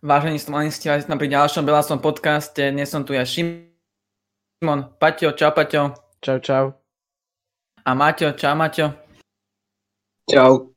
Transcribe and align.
Vážení 0.00 0.40
slanisti, 0.40 0.88
sme 0.88 1.20
pri 1.20 1.28
ďalšom 1.28 1.60
Belasom 1.60 2.00
podcaste. 2.00 2.72
Dnes 2.72 2.88
som 2.88 3.04
tu 3.04 3.12
ja 3.12 3.20
Šimon, 3.20 4.96
Paťo, 4.96 5.36
čau 5.36 5.52
Paťo. 5.52 5.92
Čau, 6.24 6.40
čau. 6.40 6.72
A 7.84 7.92
Maťo, 7.92 8.32
čau 8.32 8.56
Maťo. 8.56 8.96
Čau. 10.24 10.72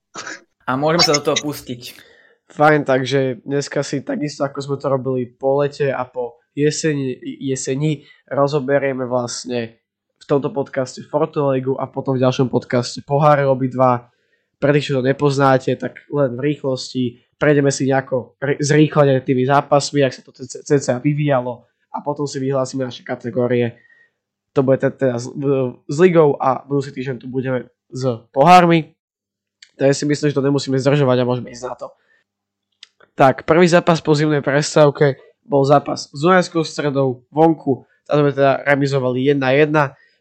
A 0.67 0.75
môžeme 0.75 1.07
sa 1.07 1.15
do 1.15 1.23
toho 1.23 1.39
pustiť. 1.39 1.95
Fajn, 2.51 2.83
takže 2.83 3.39
dneska 3.47 3.79
si 3.87 4.03
takisto 4.03 4.43
ako 4.43 4.59
sme 4.59 4.75
to 4.75 4.91
robili 4.91 5.31
po 5.31 5.63
lete 5.63 5.87
a 5.87 6.03
po 6.03 6.43
jeseni, 6.51 7.15
jeseni 7.23 8.03
rozoberieme 8.27 9.07
vlastne 9.07 9.79
v 10.19 10.25
tomto 10.27 10.51
podcaste 10.51 10.99
Fortuna 11.07 11.55
a 11.79 11.85
potom 11.87 12.19
v 12.19 12.27
ďalšom 12.27 12.51
podcaste 12.51 12.99
Poháre 13.07 13.47
obidva. 13.47 14.11
Pre 14.59 14.71
tých, 14.75 14.91
čo 14.91 14.99
to 14.99 15.07
nepoznáte, 15.07 15.71
tak 15.79 16.03
len 16.11 16.35
v 16.35 16.43
rýchlosti 16.43 17.23
prejdeme 17.43 17.75
si 17.75 17.91
nejako 17.91 18.39
zrýchlene 18.39 19.19
tými 19.19 19.43
zápasmi, 19.43 19.99
ak 19.99 20.15
sa 20.15 20.23
to 20.23 20.31
cca 20.47 21.03
vyvíjalo 21.03 21.67
a 21.91 21.99
potom 21.99 22.23
si 22.23 22.39
vyhlásime 22.39 22.87
naše 22.87 23.03
kategórie. 23.03 23.83
To 24.55 24.63
bude 24.63 24.79
teda 24.79 25.19
s, 25.19 25.27
s 25.91 25.97
ligou 25.99 26.39
a 26.39 26.63
budúci 26.63 26.95
týždeň 26.95 27.19
tu 27.19 27.27
budeme 27.27 27.67
s 27.91 28.03
pohármi. 28.31 28.95
Takže 29.75 29.93
si 29.93 30.05
myslím, 30.07 30.31
že 30.31 30.37
to 30.39 30.47
nemusíme 30.47 30.79
zdržovať 30.79 31.17
a 31.19 31.27
môžeme 31.27 31.51
ísť 31.51 31.65
na 31.67 31.75
to. 31.75 31.87
Tak, 33.19 33.43
prvý 33.43 33.67
zápas 33.67 33.99
po 33.99 34.15
zimnej 34.15 34.39
prestávke 34.39 35.19
bol 35.43 35.67
zápas 35.67 36.07
s 36.07 36.19
Dunajskou 36.23 36.63
stredou 36.63 37.27
vonku. 37.27 37.83
Tam 38.07 38.23
sme 38.23 38.31
teda 38.31 38.63
remizovali 38.63 39.35
1-1, 39.35 39.73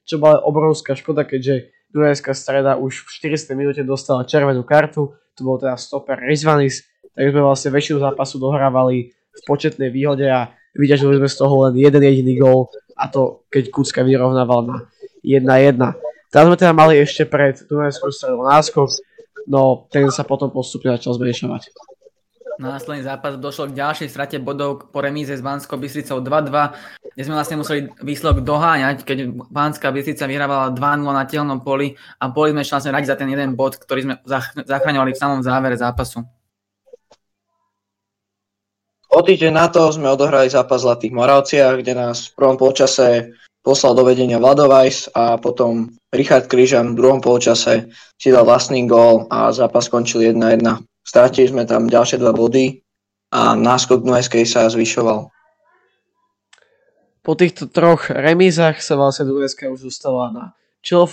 čo 0.02 0.18
bola 0.18 0.42
obrovská 0.42 0.98
škoda, 0.98 1.22
keďže 1.22 1.70
Dunajská 1.94 2.34
streda 2.34 2.80
už 2.80 3.06
v 3.06 3.36
400 3.36 3.54
minúte 3.54 3.82
dostala 3.86 4.26
červenú 4.26 4.66
kartu. 4.66 5.14
To 5.36 5.40
bol 5.44 5.60
teda 5.60 5.76
stoper 5.76 6.20
Rizvanis, 6.20 6.91
tak 7.12 7.32
sme 7.32 7.40
vlastne 7.44 7.70
väčšinu 7.72 7.98
zápasu 8.00 8.40
dohrávali 8.40 9.12
v 9.12 9.40
početnej 9.44 9.88
výhode 9.92 10.28
a 10.28 10.52
vyťažili 10.76 11.20
sme 11.20 11.28
z 11.28 11.36
toho 11.36 11.54
len 11.68 11.74
jeden 11.76 12.02
jediný 12.02 12.34
gól 12.40 12.72
a 12.96 13.08
to 13.08 13.44
keď 13.52 13.72
Kucka 13.72 14.00
vyrovnával 14.04 14.60
na 14.68 14.76
1-1. 15.24 15.76
Teraz 16.32 16.44
sme 16.48 16.56
teda 16.56 16.72
mali 16.72 16.96
ešte 16.96 17.28
pred 17.28 17.60
Dunajskou 17.68 18.08
stredou 18.08 18.44
náskok, 18.48 18.88
no 19.48 19.84
ten 19.92 20.08
sa 20.08 20.24
potom 20.24 20.48
postupne 20.48 20.92
začal 20.96 21.16
zmenšovať. 21.20 21.72
Následný 22.60 23.00
zápas 23.04 23.40
došlo 23.40 23.72
k 23.72 23.80
ďalšej 23.80 24.08
strate 24.12 24.36
bodov 24.36 24.92
po 24.92 25.00
remíze 25.00 25.32
s 25.32 25.40
Banskou 25.40 25.80
Bystricou 25.80 26.20
2-2, 26.20 27.08
kde 27.16 27.22
sme 27.24 27.34
vlastne 27.36 27.56
museli 27.56 27.88
výsledok 28.04 28.44
doháňať, 28.44 29.08
keď 29.08 29.18
Banská 29.48 29.88
Bystrica 29.88 30.28
vyhrávala 30.28 30.68
2-0 30.76 31.16
na 31.16 31.24
telnom 31.24 31.64
poli 31.64 31.96
a 32.20 32.28
boli 32.28 32.52
sme 32.52 32.60
vlastne 32.64 32.92
radi 32.92 33.08
za 33.08 33.16
ten 33.16 33.32
jeden 33.32 33.56
bod, 33.56 33.80
ktorý 33.80 34.00
sme 34.04 34.14
zachraňovali 34.68 35.16
v 35.16 35.20
samom 35.20 35.40
závere 35.40 35.80
zápasu. 35.80 36.28
O 39.12 39.20
týždeň 39.20 39.52
na 39.52 39.68
to 39.68 39.92
sme 39.92 40.08
odohrali 40.08 40.48
zápas 40.48 40.80
v 40.80 40.88
Zlatých 40.88 41.12
Moravciach, 41.12 41.84
kde 41.84 41.92
nás 41.92 42.32
v 42.32 42.34
prvom 42.40 42.56
polčase 42.56 43.36
poslal 43.60 43.92
do 43.92 44.08
vedenia 44.08 44.40
Vladovajs 44.40 45.12
a 45.12 45.36
potom 45.36 45.92
Richard 46.08 46.48
Kryžan 46.48 46.96
v 46.96 46.98
druhom 46.98 47.20
polčase 47.20 47.92
si 48.16 48.32
dal 48.32 48.48
vlastný 48.48 48.88
gól 48.88 49.28
a 49.28 49.52
zápas 49.52 49.92
skončil 49.92 50.32
1-1. 50.32 50.64
Stratili 51.04 51.44
sme 51.44 51.68
tam 51.68 51.92
ďalšie 51.92 52.24
dva 52.24 52.32
body 52.32 52.80
a 53.36 53.52
náskok 53.52 54.00
Dunajskej 54.00 54.48
sa 54.48 54.72
zvyšoval. 54.72 55.28
Po 57.20 57.32
týchto 57.36 57.68
troch 57.68 58.08
remízach 58.08 58.80
sa 58.80 58.96
vlastne 58.96 59.28
Dunajská 59.28 59.68
už 59.68 59.92
dostala 59.92 60.32
na 60.32 60.44
čelo 60.80 61.04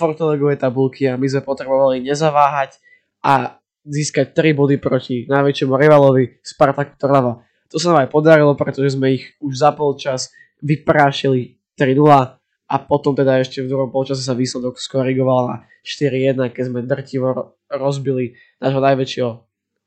tabulky 0.56 1.04
a 1.04 1.20
my 1.20 1.28
sme 1.28 1.44
potrebovali 1.44 2.00
nezaváhať 2.00 2.80
a 3.20 3.60
získať 3.84 4.32
3 4.32 4.56
body 4.56 4.80
proti 4.80 5.28
najväčšiemu 5.28 5.72
rivalovi 5.76 6.40
Spartaku 6.40 6.96
Trnava. 6.96 7.44
To 7.70 7.76
sa 7.78 7.94
nám 7.94 8.06
aj 8.06 8.10
podarilo, 8.10 8.52
pretože 8.58 8.98
sme 8.98 9.14
ich 9.14 9.34
už 9.38 9.62
za 9.62 9.70
polčas 9.70 10.34
vyprášili 10.58 11.58
3-0 11.78 12.36
a 12.70 12.74
potom 12.78 13.14
teda 13.14 13.42
ešte 13.42 13.62
v 13.62 13.70
druhom 13.70 13.90
polčase 13.90 14.22
sa 14.22 14.34
výsledok 14.34 14.78
skorigoval 14.78 15.40
na 15.50 15.56
4-1, 15.82 16.54
keď 16.54 16.64
sme 16.66 16.86
drtivo 16.86 17.58
rozbili 17.70 18.38
nášho 18.62 18.82
najväčšieho 18.82 19.32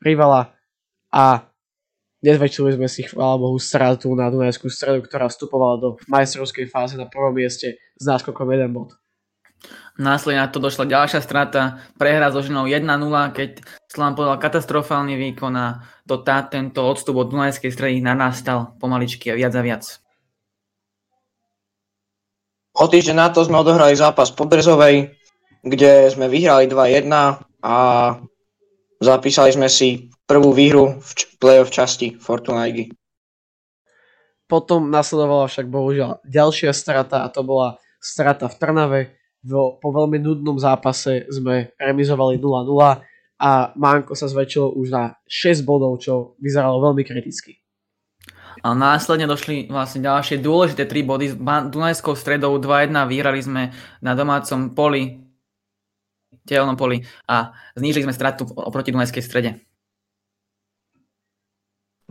rivala 0.04 0.52
a 1.12 1.48
nezväčšili 2.24 2.76
sme 2.80 2.88
si, 2.88 3.04
chvála 3.08 3.40
Bohu, 3.40 3.60
stratu 3.60 4.12
na 4.16 4.32
Dunajskú 4.32 4.72
stredu, 4.72 5.04
ktorá 5.04 5.28
vstupovala 5.28 5.76
do 5.80 5.90
majstrovskej 6.08 6.72
fáze 6.72 6.96
na 6.96 7.08
prvom 7.08 7.36
mieste 7.36 7.80
s 8.00 8.04
náskokom 8.04 8.48
1 8.48 8.72
bod. 8.72 8.96
Následne 9.94 10.42
na 10.42 10.50
to 10.50 10.58
došla 10.58 10.90
ďalšia 10.90 11.22
strata, 11.22 11.78
prehra 12.02 12.34
so 12.34 12.42
ženou 12.42 12.66
1-0, 12.66 12.82
keď 13.38 13.62
Slam 13.86 14.18
podal 14.18 14.42
katastrofálny 14.42 15.14
výkon 15.14 15.54
a 15.54 15.86
to 16.10 16.18
tá, 16.26 16.42
tento 16.50 16.82
odstup 16.82 17.22
od 17.22 17.30
Dunajskej 17.30 17.70
stredy 17.70 18.02
narastal 18.02 18.74
pomaličky 18.82 19.30
a 19.30 19.38
viac 19.38 19.54
a 19.54 19.62
viac. 19.62 19.86
O 22.74 22.90
týždeň 22.90 23.14
na 23.14 23.30
to 23.30 23.46
sme 23.46 23.62
odohrali 23.62 23.94
zápas 23.94 24.34
po 24.34 24.50
Brezovej, 24.50 25.14
kde 25.62 26.10
sme 26.10 26.26
vyhrali 26.26 26.66
2-1 26.66 27.06
a 27.62 27.78
zapísali 28.98 29.54
sme 29.54 29.70
si 29.70 30.10
prvú 30.26 30.58
výhru 30.58 30.98
v 30.98 31.10
play-off 31.38 31.70
časti 31.70 32.18
Fortuna 32.18 32.66
Ligy. 32.66 32.90
Potom 34.50 34.90
nasledovala 34.90 35.46
však 35.46 35.70
bohužiaľ 35.70 36.26
ďalšia 36.26 36.74
strata 36.74 37.22
a 37.22 37.30
to 37.30 37.46
bola 37.46 37.78
strata 38.02 38.50
v 38.50 38.58
Trnave, 38.58 39.02
vo, 39.44 39.78
po 39.78 39.90
veľmi 39.92 40.20
nudnom 40.24 40.56
zápase 40.56 41.28
sme 41.28 41.76
remizovali 41.76 42.40
0-0 42.40 43.04
a 43.44 43.52
Manko 43.76 44.16
sa 44.16 44.32
zväčšilo 44.32 44.80
už 44.80 44.88
na 44.90 45.04
6 45.28 45.68
bodov, 45.68 46.00
čo 46.00 46.40
vyzeralo 46.40 46.80
veľmi 46.80 47.04
kriticky. 47.04 47.60
A 48.64 48.72
následne 48.72 49.28
došli 49.28 49.68
vlastne 49.68 50.08
ďalšie 50.08 50.40
dôležité 50.40 50.88
3 50.88 51.04
body 51.04 51.26
s 51.32 51.36
Dunajskou 51.68 52.16
stredou 52.16 52.56
2-1 52.56 52.96
vyhrali 53.12 53.44
sme 53.44 53.76
na 54.00 54.16
domácom 54.16 54.72
poli 54.72 55.24
telnom 56.44 56.76
poli 56.76 57.04
a 57.28 57.56
znížili 57.76 58.04
sme 58.08 58.16
stratu 58.16 58.44
oproti 58.48 58.92
Dunajskej 58.92 59.24
strede. 59.24 59.52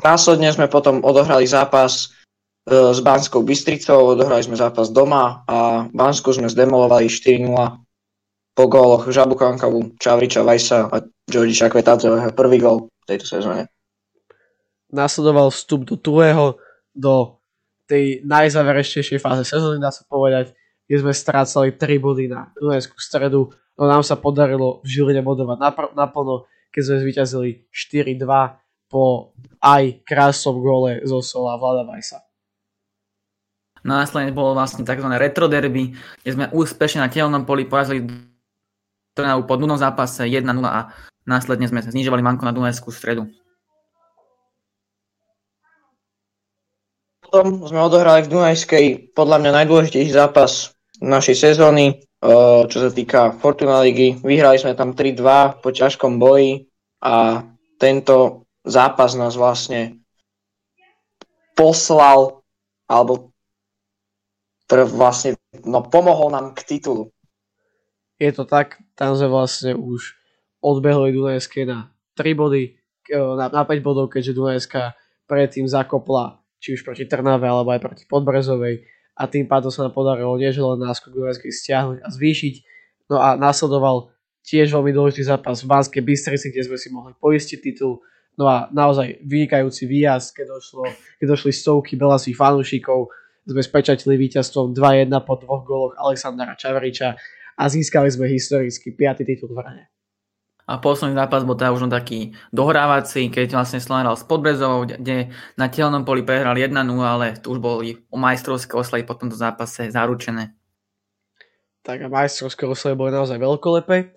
Následne 0.00 0.48
sme 0.50 0.72
potom 0.72 1.04
odohrali 1.04 1.44
zápas 1.44 2.10
s 2.62 2.98
Banskou 3.02 3.42
Bystricou, 3.42 4.14
odohrali 4.14 4.46
sme 4.46 4.54
zápas 4.54 4.94
doma 4.94 5.42
a 5.50 5.90
Bansku 5.90 6.30
sme 6.30 6.46
zdemolovali 6.46 7.10
4-0 7.10 7.50
po 8.54 8.64
góloch 8.70 9.10
Žabu 9.10 9.34
Kankavu, 9.34 9.98
Čavriča 9.98 10.46
Vajsa 10.46 10.86
a 10.86 11.02
Georgiša 11.26 11.72
Kvetadzového 11.72 12.30
prvý 12.36 12.62
gól 12.62 12.86
v 12.86 13.06
tejto 13.08 13.26
sezóne. 13.26 13.66
Nasledoval 14.92 15.50
vstup 15.50 15.88
do 15.88 15.96
druhého, 15.98 16.60
do 16.92 17.40
tej 17.88 18.22
najzáverečnejšej 18.28 19.18
fáze 19.18 19.42
sezóny, 19.48 19.80
dá 19.82 19.90
sa 19.90 20.04
povedať, 20.06 20.52
kde 20.86 20.96
sme 21.00 21.12
strácali 21.16 21.74
3 21.74 21.98
body 21.98 22.28
na 22.28 22.52
Dunajskú 22.54 23.00
stredu, 23.00 23.50
no 23.74 23.82
nám 23.88 24.04
sa 24.04 24.14
podarilo 24.20 24.84
v 24.84 24.86
Žiline 24.86 25.24
bodovať 25.24 25.58
naplno, 25.96 26.46
keď 26.70 26.82
sme 26.84 26.96
zvíťazili 27.02 27.50
4-2 27.72 28.22
po 28.92 29.32
aj 29.64 30.04
krásom 30.04 30.60
góle 30.60 31.00
zo 31.08 31.24
Sola 31.24 31.56
Vlada 31.56 31.88
Vajsa. 31.88 32.20
Následne 33.82 34.30
bolo 34.30 34.54
vlastne 34.54 34.86
tzv. 34.86 35.06
retro 35.18 35.50
derby, 35.50 35.90
kde 36.22 36.30
sme 36.30 36.46
úspešne 36.54 37.02
na 37.02 37.10
telnom 37.10 37.42
poli 37.42 37.66
porazili 37.66 38.06
Trnavu 39.12 39.44
po 39.44 39.60
dnúnom 39.60 39.76
zápase 39.76 40.24
1-0 40.24 40.46
a 40.64 40.88
následne 41.28 41.68
sme 41.68 41.84
znižovali 41.84 42.24
manko 42.24 42.48
na 42.48 42.56
Dunajskú 42.56 42.88
stredu. 42.88 43.28
Potom 47.20 47.64
sme 47.68 47.80
odohrali 47.82 48.24
v 48.24 48.32
Dunajskej 48.32 48.84
podľa 49.12 49.40
mňa 49.40 49.50
najdôležitejší 49.52 50.12
zápas 50.14 50.72
našej 51.02 51.36
sezóny, 51.36 52.04
čo 52.68 52.76
sa 52.78 52.90
týka 52.92 53.34
Fortuna 53.36 53.82
ligy. 53.82 54.20
Vyhrali 54.22 54.60
sme 54.62 54.78
tam 54.78 54.94
3-2 54.94 55.58
po 55.58 55.68
ťažkom 55.74 56.22
boji 56.22 56.70
a 57.02 57.42
tento 57.82 58.46
zápas 58.62 59.18
nás 59.18 59.34
vlastne 59.34 59.98
poslal 61.58 62.44
alebo 62.86 63.31
ktorý 64.72 64.88
vlastne 64.88 65.36
no, 65.68 65.84
pomohol 65.84 66.32
nám 66.32 66.56
k 66.56 66.64
titulu. 66.64 67.12
Je 68.16 68.32
to 68.32 68.48
tak, 68.48 68.80
tam 68.96 69.12
sme 69.12 69.28
vlastne 69.28 69.76
už 69.76 70.16
odbehli 70.64 71.12
Dunajské 71.12 71.68
na 71.68 71.92
3 72.16 72.32
body, 72.32 72.80
na, 73.12 73.52
na 73.52 73.62
5 73.68 73.84
bodov, 73.84 74.08
keďže 74.08 74.32
Dunajská 74.32 74.96
predtým 75.28 75.68
zakopla 75.68 76.40
či 76.56 76.72
už 76.72 76.88
proti 76.88 77.04
Trnave 77.04 77.44
alebo 77.44 77.68
aj 77.68 77.84
proti 77.84 78.08
Podbrezovej 78.08 78.88
a 79.12 79.28
tým 79.28 79.44
pádom 79.44 79.68
sa 79.68 79.84
nám 79.84 79.92
podarilo 79.92 80.40
neželen 80.40 80.80
náskok 80.80 81.20
Dunajskej 81.20 81.52
stiahnuť 81.52 81.98
a 82.00 82.08
zvýšiť. 82.08 82.54
No 83.12 83.20
a 83.20 83.36
následoval 83.36 84.08
tiež 84.40 84.72
veľmi 84.72 84.96
dôležitý 84.96 85.28
zápas 85.28 85.60
v 85.60 85.68
Banskej 85.68 86.00
Bystrici, 86.00 86.48
kde 86.48 86.64
sme 86.64 86.80
si 86.80 86.88
mohli 86.88 87.12
poistiť 87.20 87.60
titul. 87.60 88.00
No 88.40 88.48
a 88.48 88.72
naozaj 88.72 89.20
vynikajúci 89.20 89.84
výjazd, 89.84 90.32
keď, 90.32 90.56
došlo, 90.56 90.88
keď 91.20 91.26
došli 91.28 91.52
stovky 91.52 92.00
belasých 92.00 92.40
fanúšikov, 92.40 93.12
sme 93.42 93.62
spečatili 93.62 94.14
víťazstvom 94.14 94.70
2-1 94.74 95.10
po 95.26 95.34
dvoch 95.38 95.62
góloch 95.66 95.94
Alexandra 95.98 96.54
Čavriča 96.54 97.18
a 97.58 97.62
získali 97.66 98.08
sme 98.08 98.30
historicky 98.30 98.94
5. 98.94 99.26
titul 99.26 99.50
v 99.50 99.60
Rane. 99.62 99.84
A 100.62 100.78
posledný 100.78 101.18
zápas 101.18 101.42
bol 101.42 101.58
teda 101.58 101.74
už 101.74 101.90
taký 101.90 102.38
dohrávací, 102.54 103.34
keď 103.34 103.58
vlastne 103.58 103.82
Slovan 103.82 104.06
hral 104.06 104.14
s 104.14 104.22
Podbrezovou, 104.22 104.86
kde 104.86 105.34
na 105.58 105.66
telnom 105.66 106.06
poli 106.06 106.22
prehral 106.22 106.54
1-0, 106.54 106.70
ale 107.02 107.34
tu 107.42 107.50
už 107.50 107.58
boli 107.58 107.98
o 108.14 108.16
majstrovské 108.16 108.78
oslavy 108.78 109.02
po 109.02 109.18
tomto 109.18 109.34
zápase 109.34 109.90
zaručené. 109.90 110.54
Tak 111.82 112.06
a 112.06 112.08
majstrovské 112.08 112.62
oslavy 112.62 112.94
boli 112.94 113.10
naozaj 113.10 113.42
veľkolepé. 113.42 114.14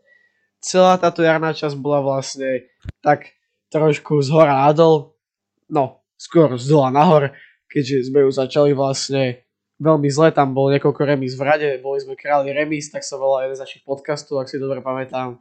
Celá 0.61 1.01
táto 1.01 1.25
jarná 1.25 1.49
časť 1.49 1.73
bola 1.81 2.05
vlastne 2.05 2.69
tak 3.01 3.33
trošku 3.73 4.21
z 4.21 4.29
hora 4.29 4.69
nadol, 4.69 5.17
no 5.65 6.05
skôr 6.13 6.55
z 6.61 6.69
dola 6.69 6.93
nahor, 6.93 7.33
keďže 7.69 8.11
sme 8.11 8.25
ju 8.25 8.29
začali 8.31 8.71
vlastne 8.71 9.45
veľmi 9.79 10.07
zle, 10.07 10.31
tam 10.31 10.55
bol 10.55 10.71
niekoľko 10.71 11.01
remíz 11.03 11.35
v 11.35 11.43
rade, 11.43 11.69
boli 11.83 11.99
sme 11.99 12.15
králi 12.15 12.55
remíz, 12.55 12.87
tak 12.87 13.03
sa 13.03 13.19
volal 13.19 13.47
jeden 13.47 13.59
z 13.59 13.63
našich 13.67 13.83
podcastov, 13.83 14.39
ak 14.39 14.47
si 14.47 14.55
dobre 14.55 14.79
pamätám. 14.79 15.39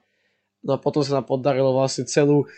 No 0.64 0.70
a 0.74 0.78
potom 0.80 1.04
sa 1.04 1.20
nám 1.20 1.28
podarilo 1.28 1.70
vlastne 1.76 2.08
celú, 2.08 2.48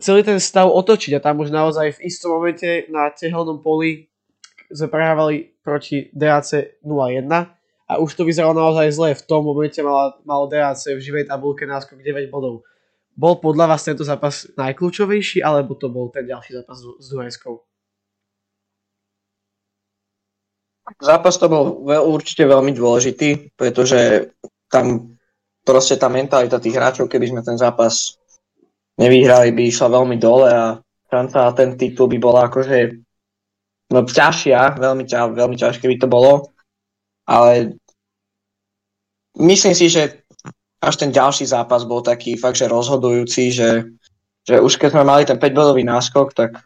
celý 0.00 0.24
ten 0.24 0.40
stav 0.40 0.70
otočiť 0.70 1.18
a 1.18 1.24
tam 1.24 1.42
už 1.42 1.52
naozaj 1.52 2.00
v 2.00 2.02
istom 2.08 2.38
momente 2.38 2.88
na 2.88 3.12
tehelnom 3.12 3.60
poli 3.60 4.08
sme 4.72 4.88
prehrávali 4.88 5.52
proti 5.60 6.08
DAC 6.16 6.80
0-1 6.80 7.28
a 7.28 7.92
už 8.00 8.16
to 8.16 8.24
vyzeralo 8.24 8.56
naozaj 8.56 8.88
zle. 8.88 9.10
V 9.12 9.26
tom 9.28 9.44
momente 9.44 9.76
malo, 9.84 10.16
malo 10.24 10.48
DAC 10.48 10.96
v 10.96 11.00
živej 11.02 11.28
tabulke 11.28 11.68
náskok 11.68 12.00
9 12.00 12.32
bodov. 12.32 12.64
Bol 13.12 13.36
podľa 13.36 13.76
vás 13.76 13.84
tento 13.84 14.00
zápas 14.00 14.48
najkľúčovejší, 14.56 15.44
alebo 15.44 15.76
to 15.76 15.92
bol 15.92 16.08
ten 16.08 16.24
ďalší 16.24 16.56
zápas 16.56 16.80
s 16.80 17.06
Dunajskou? 17.12 17.60
Zápas 20.82 21.38
to 21.38 21.46
bol 21.46 21.86
určite 21.86 22.42
veľmi 22.42 22.74
dôležitý, 22.74 23.54
pretože 23.54 24.32
tam 24.66 25.14
proste 25.62 25.94
tá 25.94 26.10
mentalita 26.10 26.58
tých 26.58 26.74
hráčov, 26.74 27.06
keby 27.06 27.30
sme 27.30 27.40
ten 27.46 27.54
zápas 27.54 28.18
nevyhrali, 28.98 29.54
by 29.54 29.62
išla 29.70 29.88
veľmi 29.94 30.16
dole 30.18 30.50
a 30.50 30.82
šanca 31.06 31.38
a 31.46 31.54
ten 31.54 31.78
titul 31.78 32.10
by 32.10 32.18
bola 32.18 32.50
akože 32.50 32.98
no, 33.94 34.02
ťažšia, 34.02 34.80
veľmi, 34.80 35.04
ťa, 35.06 35.20
veľmi 35.36 35.56
ťažké 35.56 35.84
by 35.86 35.96
to 36.02 36.08
bolo, 36.10 36.50
ale 37.28 37.78
myslím 39.38 39.74
si, 39.76 39.86
že 39.86 40.24
až 40.82 40.94
ten 40.98 41.14
ďalší 41.14 41.46
zápas 41.46 41.86
bol 41.86 42.02
taký 42.02 42.34
fakt, 42.34 42.58
že 42.58 42.66
rozhodujúci, 42.66 43.54
že, 43.54 43.86
že 44.42 44.58
už 44.58 44.82
keď 44.82 44.98
sme 44.98 45.04
mali 45.06 45.22
ten 45.22 45.38
5-bodový 45.38 45.86
náskok, 45.86 46.34
tak 46.34 46.58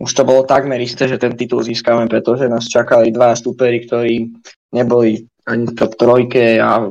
už 0.00 0.10
to 0.16 0.22
bolo 0.24 0.48
takmer 0.48 0.80
isté, 0.80 1.04
že 1.04 1.20
ten 1.20 1.36
titul 1.36 1.60
získame, 1.60 2.08
pretože 2.08 2.48
nás 2.48 2.64
čakali 2.66 3.12
dva 3.12 3.36
stúpery, 3.36 3.84
ktorí 3.84 4.32
neboli 4.72 5.28
ani 5.44 5.68
v 5.68 5.76
top 5.76 5.92
trojke 6.00 6.56
a 6.56 6.88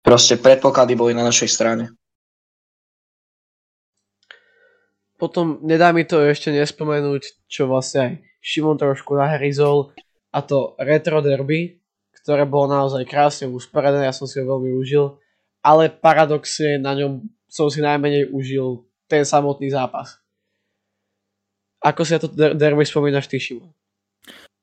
proste 0.00 0.38
predpoklady 0.38 0.94
boli 0.94 1.12
na 1.12 1.26
našej 1.26 1.50
strane. 1.50 1.90
Potom 5.16 5.58
nedá 5.64 5.90
mi 5.90 6.06
to 6.06 6.22
ešte 6.22 6.52
nespomenúť, 6.52 7.50
čo 7.50 7.66
vlastne 7.66 8.00
aj 8.00 8.12
Šimon 8.38 8.78
trošku 8.78 9.16
nahryzol, 9.16 9.90
a 10.30 10.44
to 10.44 10.76
retro 10.78 11.24
derby, 11.24 11.80
ktoré 12.22 12.44
bolo 12.44 12.68
naozaj 12.68 13.02
krásne 13.08 13.48
usporiadané, 13.48 14.06
ja 14.06 14.14
som 14.14 14.28
si 14.28 14.38
ho 14.38 14.44
veľmi 14.44 14.76
užil 14.76 15.16
ale 15.66 15.90
paradoxne 15.90 16.78
na 16.78 16.94
ňom 16.94 17.26
som 17.50 17.66
si 17.66 17.82
najmenej 17.82 18.30
užil 18.30 18.86
ten 19.10 19.26
samotný 19.26 19.74
zápas. 19.74 20.22
Ako 21.86 22.02
si 22.02 22.18
na 22.18 22.20
to 22.20 22.28
derby 22.34 22.82
spomínaš 22.82 23.30
ty, 23.30 23.38
Šimon? 23.38 23.70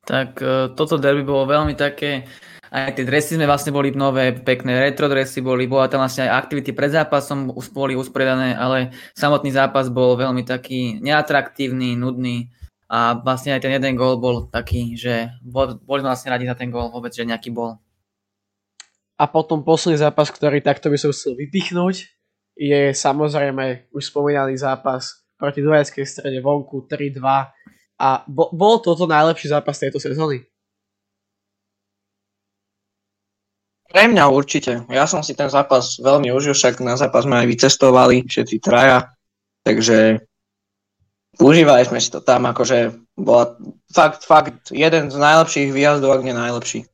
Tak 0.04 0.44
e, 0.44 0.76
toto 0.76 1.00
derby 1.00 1.24
bolo 1.24 1.48
veľmi 1.48 1.80
také, 1.80 2.28
aj 2.68 3.00
tie 3.00 3.08
dresy 3.08 3.40
sme 3.40 3.48
vlastne 3.48 3.72
boli 3.72 3.96
nové, 3.96 4.36
pekné 4.36 4.84
retro 4.84 5.08
dresy 5.08 5.40
boli, 5.40 5.64
bola 5.64 5.88
tam 5.88 6.04
vlastne 6.04 6.28
aj 6.28 6.44
aktivity 6.44 6.76
pred 6.76 6.92
zápasom 6.92 7.56
boli 7.72 7.96
usporiadané, 7.96 8.60
ale 8.60 8.92
samotný 9.16 9.56
zápas 9.56 9.88
bol 9.88 10.20
veľmi 10.20 10.44
taký 10.44 11.00
neatraktívny, 11.00 11.96
nudný 11.96 12.52
a 12.92 13.16
vlastne 13.16 13.56
aj 13.56 13.64
ten 13.64 13.72
jeden 13.72 13.96
gól 13.96 14.20
bol 14.20 14.52
taký, 14.52 15.00
že 15.00 15.32
boli 15.40 15.80
sme 15.80 16.12
vlastne 16.12 16.36
radi 16.36 16.44
za 16.44 16.60
ten 16.60 16.68
gól 16.68 16.92
vôbec, 16.92 17.16
že 17.16 17.24
nejaký 17.24 17.56
bol. 17.56 17.80
A 19.16 19.24
potom 19.32 19.64
posledný 19.64 20.04
zápas, 20.04 20.28
ktorý 20.28 20.60
takto 20.60 20.92
by 20.92 21.00
som 21.00 21.16
chcel 21.16 21.40
vypichnúť, 21.40 22.12
je 22.60 22.92
samozrejme 22.92 23.88
už 23.96 24.12
spomínaný 24.12 24.60
zápas 24.60 25.23
proti 25.38 25.60
Dunajskej 25.62 26.06
strede 26.06 26.40
vonku 26.40 26.86
3-2 26.86 27.20
a 28.00 28.08
bo, 28.28 28.50
bol 28.52 28.80
toto 28.82 29.06
najlepší 29.06 29.52
zápas 29.52 29.80
tejto 29.80 30.02
sezóny? 30.02 30.44
Pre 33.94 34.10
mňa 34.10 34.26
určite. 34.26 34.90
Ja 34.90 35.06
som 35.06 35.22
si 35.22 35.38
ten 35.38 35.54
zápas 35.54 36.02
veľmi 36.02 36.34
užil, 36.34 36.58
však 36.58 36.82
na 36.82 36.98
zápas 36.98 37.30
sme 37.30 37.46
aj 37.46 37.48
vycestovali, 37.48 38.26
všetci 38.26 38.58
traja, 38.58 39.14
takže 39.62 40.26
užívali 41.38 41.86
sme 41.86 42.02
si 42.02 42.10
to 42.10 42.18
tam, 42.26 42.50
akože 42.50 42.98
bola 43.14 43.54
fakt, 43.94 44.26
fakt 44.26 44.74
jeden 44.74 45.14
z 45.14 45.18
najlepších 45.22 45.70
výjazdov, 45.70 46.10
ak 46.10 46.26
nie 46.26 46.34
najlepší. 46.34 46.90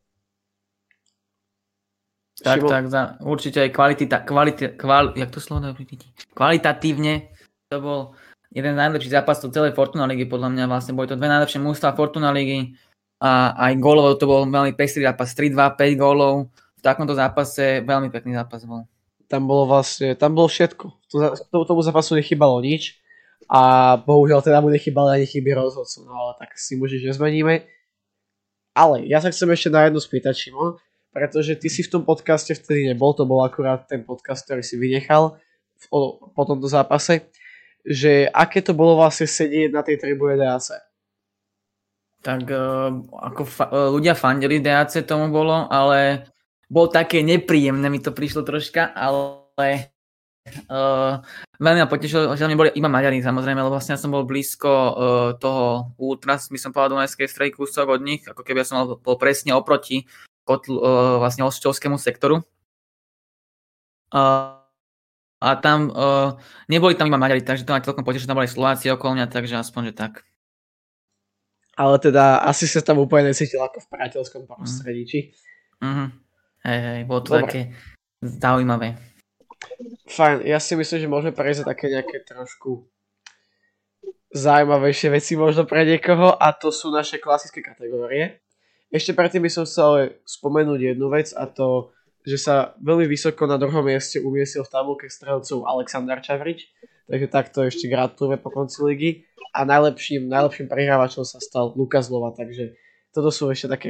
Tak, 2.39 2.67
tak, 2.67 2.87
za, 2.87 3.19
určite 3.19 3.67
aj 3.67 3.71
kvalita, 3.75 4.17
kvalita, 4.23 4.67
kval, 4.79 5.11
jak 5.15 5.27
to 5.27 5.43
slovo 5.43 5.75
kvalitatívne 6.31 7.35
to 7.67 7.77
bol 7.83 8.01
jeden 8.49 8.73
z 8.73 8.79
najlepších 8.81 9.13
zápasov 9.13 9.53
celej 9.53 9.77
Fortuna 9.77 10.09
ligy, 10.09 10.25
podľa 10.25 10.49
mňa 10.53 10.63
vlastne. 10.65 10.97
Boli 10.97 11.09
to 11.09 11.17
dve 11.17 11.29
najlepšie 11.29 11.61
mústva 11.61 11.93
Fortuna 11.93 12.33
ligy 12.33 12.73
a 13.21 13.53
aj 13.69 13.77
gólovo 13.77 14.15
to 14.15 14.25
bol 14.25 14.47
veľmi 14.47 14.73
pestrý 14.73 15.05
zápas, 15.05 15.35
3-2, 15.35 15.55
5 15.75 16.01
gólov, 16.01 16.49
v 16.79 16.81
takomto 16.81 17.11
zápase 17.11 17.83
veľmi 17.83 18.09
pekný 18.09 18.39
zápas 18.39 18.63
bol. 18.63 18.87
Tam 19.29 19.45
bolo 19.45 19.69
vlastne, 19.69 20.15
tam 20.15 20.33
bolo 20.33 20.49
všetko, 20.49 20.85
to, 21.11 21.61
tomu 21.67 21.83
zápasu 21.85 22.17
nechybalo 22.17 22.57
nič 22.63 22.97
a 23.45 23.93
bohužiaľ 24.01 24.41
teda 24.41 24.63
mu 24.63 24.73
nechybali 24.73 25.21
ani 25.21 25.25
chyby 25.27 25.53
rozhodcov, 25.53 26.01
no 26.07 26.13
ale 26.15 26.31
tak 26.39 26.55
si 26.57 26.79
môžeš 26.79 27.13
nezmeníme. 27.13 27.67
Ale 28.73 29.03
ja 29.05 29.19
sa 29.19 29.29
chcem 29.29 29.51
ešte 29.51 29.69
na 29.69 29.85
jednu 29.85 29.99
spýtať, 29.99 30.33
Šimon, 30.33 30.79
pretože 31.11 31.59
ty 31.59 31.67
si 31.67 31.83
v 31.83 31.91
tom 31.91 32.03
podcaste 32.07 32.55
vtedy 32.55 32.93
nebol, 32.93 33.11
to 33.11 33.27
bol 33.27 33.43
akurát 33.43 33.83
ten 33.85 34.07
podcast, 34.07 34.47
ktorý 34.47 34.63
si 34.63 34.79
vynechal 34.79 35.35
o, 35.91 35.97
po 36.31 36.43
tomto 36.47 36.71
zápase, 36.71 37.27
že 37.85 38.27
aké 38.29 38.59
to 38.61 38.75
bolo 38.75 38.99
vlastne 38.99 39.27
sedieť 39.29 39.69
na 39.71 39.81
tej 39.81 39.97
tribúne 39.99 40.35
DAC? 40.35 40.79
Tak 42.19 42.43
uh, 42.51 42.91
ako 43.31 43.41
fa- 43.47 43.71
ľudia 43.71 44.11
fandili 44.13 44.59
DAC 44.59 45.03
tomu 45.07 45.31
bolo, 45.31 45.67
ale 45.71 46.27
bol 46.69 46.91
také 46.91 47.23
nepríjemné, 47.23 47.87
mi 47.89 48.03
to 48.03 48.13
prišlo 48.13 48.45
troška, 48.45 48.91
ale 48.93 49.95
uh, 50.69 51.17
veľmi 51.57 51.79
ma 51.81 51.89
potešilo, 51.89 52.35
že 52.37 52.45
tam 52.45 52.59
boli 52.59 52.69
iba 52.77 52.91
Maďari 52.91 53.23
samozrejme, 53.23 53.63
lebo 53.63 53.73
vlastne 53.73 53.97
ja 53.97 54.01
som 54.01 54.13
bol 54.13 54.27
blízko 54.27 54.69
uh, 54.69 54.93
toho 55.39 55.95
Ultras, 55.97 56.51
by 56.51 56.59
som 56.61 56.69
povedal 56.69 56.99
Dunajskej 56.99 57.25
stredy 57.25 57.57
kúsok 57.57 57.89
od 57.89 58.01
nich, 58.05 58.21
ako 58.27 58.45
keby 58.45 58.61
ja 58.61 58.67
som 58.67 58.99
bol 58.99 59.15
presne 59.17 59.55
oproti 59.57 60.05
kotl, 60.45 60.77
uh, 60.77 61.17
vlastne 61.23 61.47
osčovskému 61.47 61.97
sektoru. 61.97 62.43
Uh, 64.09 64.58
a 65.39 65.55
tam 65.55 65.87
uh, 65.91 66.35
neboli 66.67 66.99
tam 66.99 67.07
iba 67.07 67.15
Maďari, 67.15 67.43
takže 67.43 67.63
to 67.63 67.71
ma 67.71 67.79
celkom 67.79 68.03
potešilo, 68.03 68.35
tam 68.35 68.39
boli 68.43 68.51
Slováci 68.51 68.91
okolo 68.91 69.15
mňa, 69.15 69.31
takže 69.31 69.55
aspoň, 69.55 69.91
že 69.91 69.93
tak. 69.95 70.13
Ale 71.79 71.95
teda 71.95 72.43
asi 72.43 72.67
sa 72.67 72.83
tam 72.83 72.99
úplne 72.99 73.31
necítil 73.31 73.63
ako 73.63 73.79
v 73.79 73.87
priateľskom 73.87 74.43
prostredí, 74.43 75.07
či? 75.07 75.19
Uh-huh. 75.79 76.11
Hej, 76.67 76.79
hej, 76.83 77.01
bolo 77.07 77.23
to 77.23 77.31
Dobre. 77.39 77.43
také 77.47 77.61
zaujímavé. 78.19 78.99
Fajn, 80.11 80.43
ja 80.43 80.59
si 80.59 80.75
myslím, 80.75 80.99
že 80.99 81.07
môžeme 81.07 81.31
prejsť 81.31 81.63
také 81.63 81.87
nejaké 81.87 82.27
trošku 82.27 82.83
zaujímavejšie 84.35 85.09
veci 85.09 85.33
možno 85.39 85.63
pre 85.63 85.87
niekoho 85.87 86.35
a 86.35 86.51
to 86.51 86.69
sú 86.69 86.91
naše 86.91 87.17
klasické 87.17 87.63
kategórie. 87.63 88.43
Ešte 88.89 89.13
predtým 89.13 89.45
by 89.45 89.51
som 89.53 89.63
chcel 89.63 90.19
spomenúť 90.25 90.93
jednu 90.93 91.07
vec 91.13 91.31
a 91.31 91.45
to, 91.45 91.93
že 92.23 92.37
sa 92.37 92.75
veľmi 92.83 93.07
vysoko 93.07 93.47
na 93.47 93.55
druhom 93.55 93.83
mieste 93.85 94.19
umiestnil 94.19 94.67
v 94.67 94.73
tabulke 94.73 95.07
strelcov 95.07 95.63
Aleksandar 95.63 96.19
Čavrič, 96.19 96.67
takže 97.07 97.27
takto 97.31 97.63
ešte 97.65 97.87
gratulujeme 97.87 98.37
po 98.39 98.51
konci 98.51 98.77
ligy 98.83 99.09
a 99.55 99.65
najlepším, 99.65 100.29
najlepším 100.29 100.67
prehrávačom 100.69 101.25
sa 101.25 101.41
stal 101.41 101.73
Lukas 101.73 102.11
Lova, 102.11 102.35
takže 102.35 102.75
toto 103.09 103.33
sú 103.33 103.49
ešte 103.49 103.67
také 103.71 103.89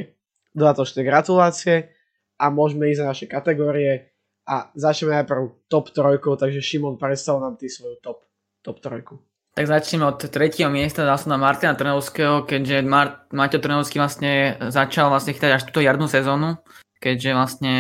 dodatočné 0.56 1.04
gratulácie 1.04 1.94
a 2.40 2.48
môžeme 2.48 2.88
ísť 2.90 3.02
na 3.04 3.12
naše 3.12 3.26
kategórie 3.28 4.16
a 4.50 4.72
začneme 4.74 5.14
najprv 5.22 5.70
top 5.70 5.94
trojkou, 5.94 6.34
takže 6.40 6.64
Šimon, 6.64 6.98
predstav 6.98 7.38
nám 7.38 7.60
ty 7.60 7.70
svoju 7.70 8.02
top, 8.02 8.26
top 8.66 8.82
trojku. 8.82 9.22
Tak 9.54 9.66
začneme 9.68 10.08
od 10.08 10.18
tretieho 10.32 10.72
miesta, 10.72 11.04
dal 11.04 11.20
som 11.20 11.36
na 11.36 11.40
Martina 11.42 11.76
Trnovského, 11.76 12.48
keďže 12.48 12.86
Mar- 12.86 13.28
Maťo 13.34 13.60
Trnovský 13.60 14.00
vlastne 14.00 14.56
začal 14.72 15.12
vlastne 15.12 15.36
chytať 15.36 15.52
až 15.52 15.64
túto 15.68 15.84
jarnú 15.84 16.08
sezónu, 16.08 16.56
keďže 17.00 17.32
vlastne 17.34 17.76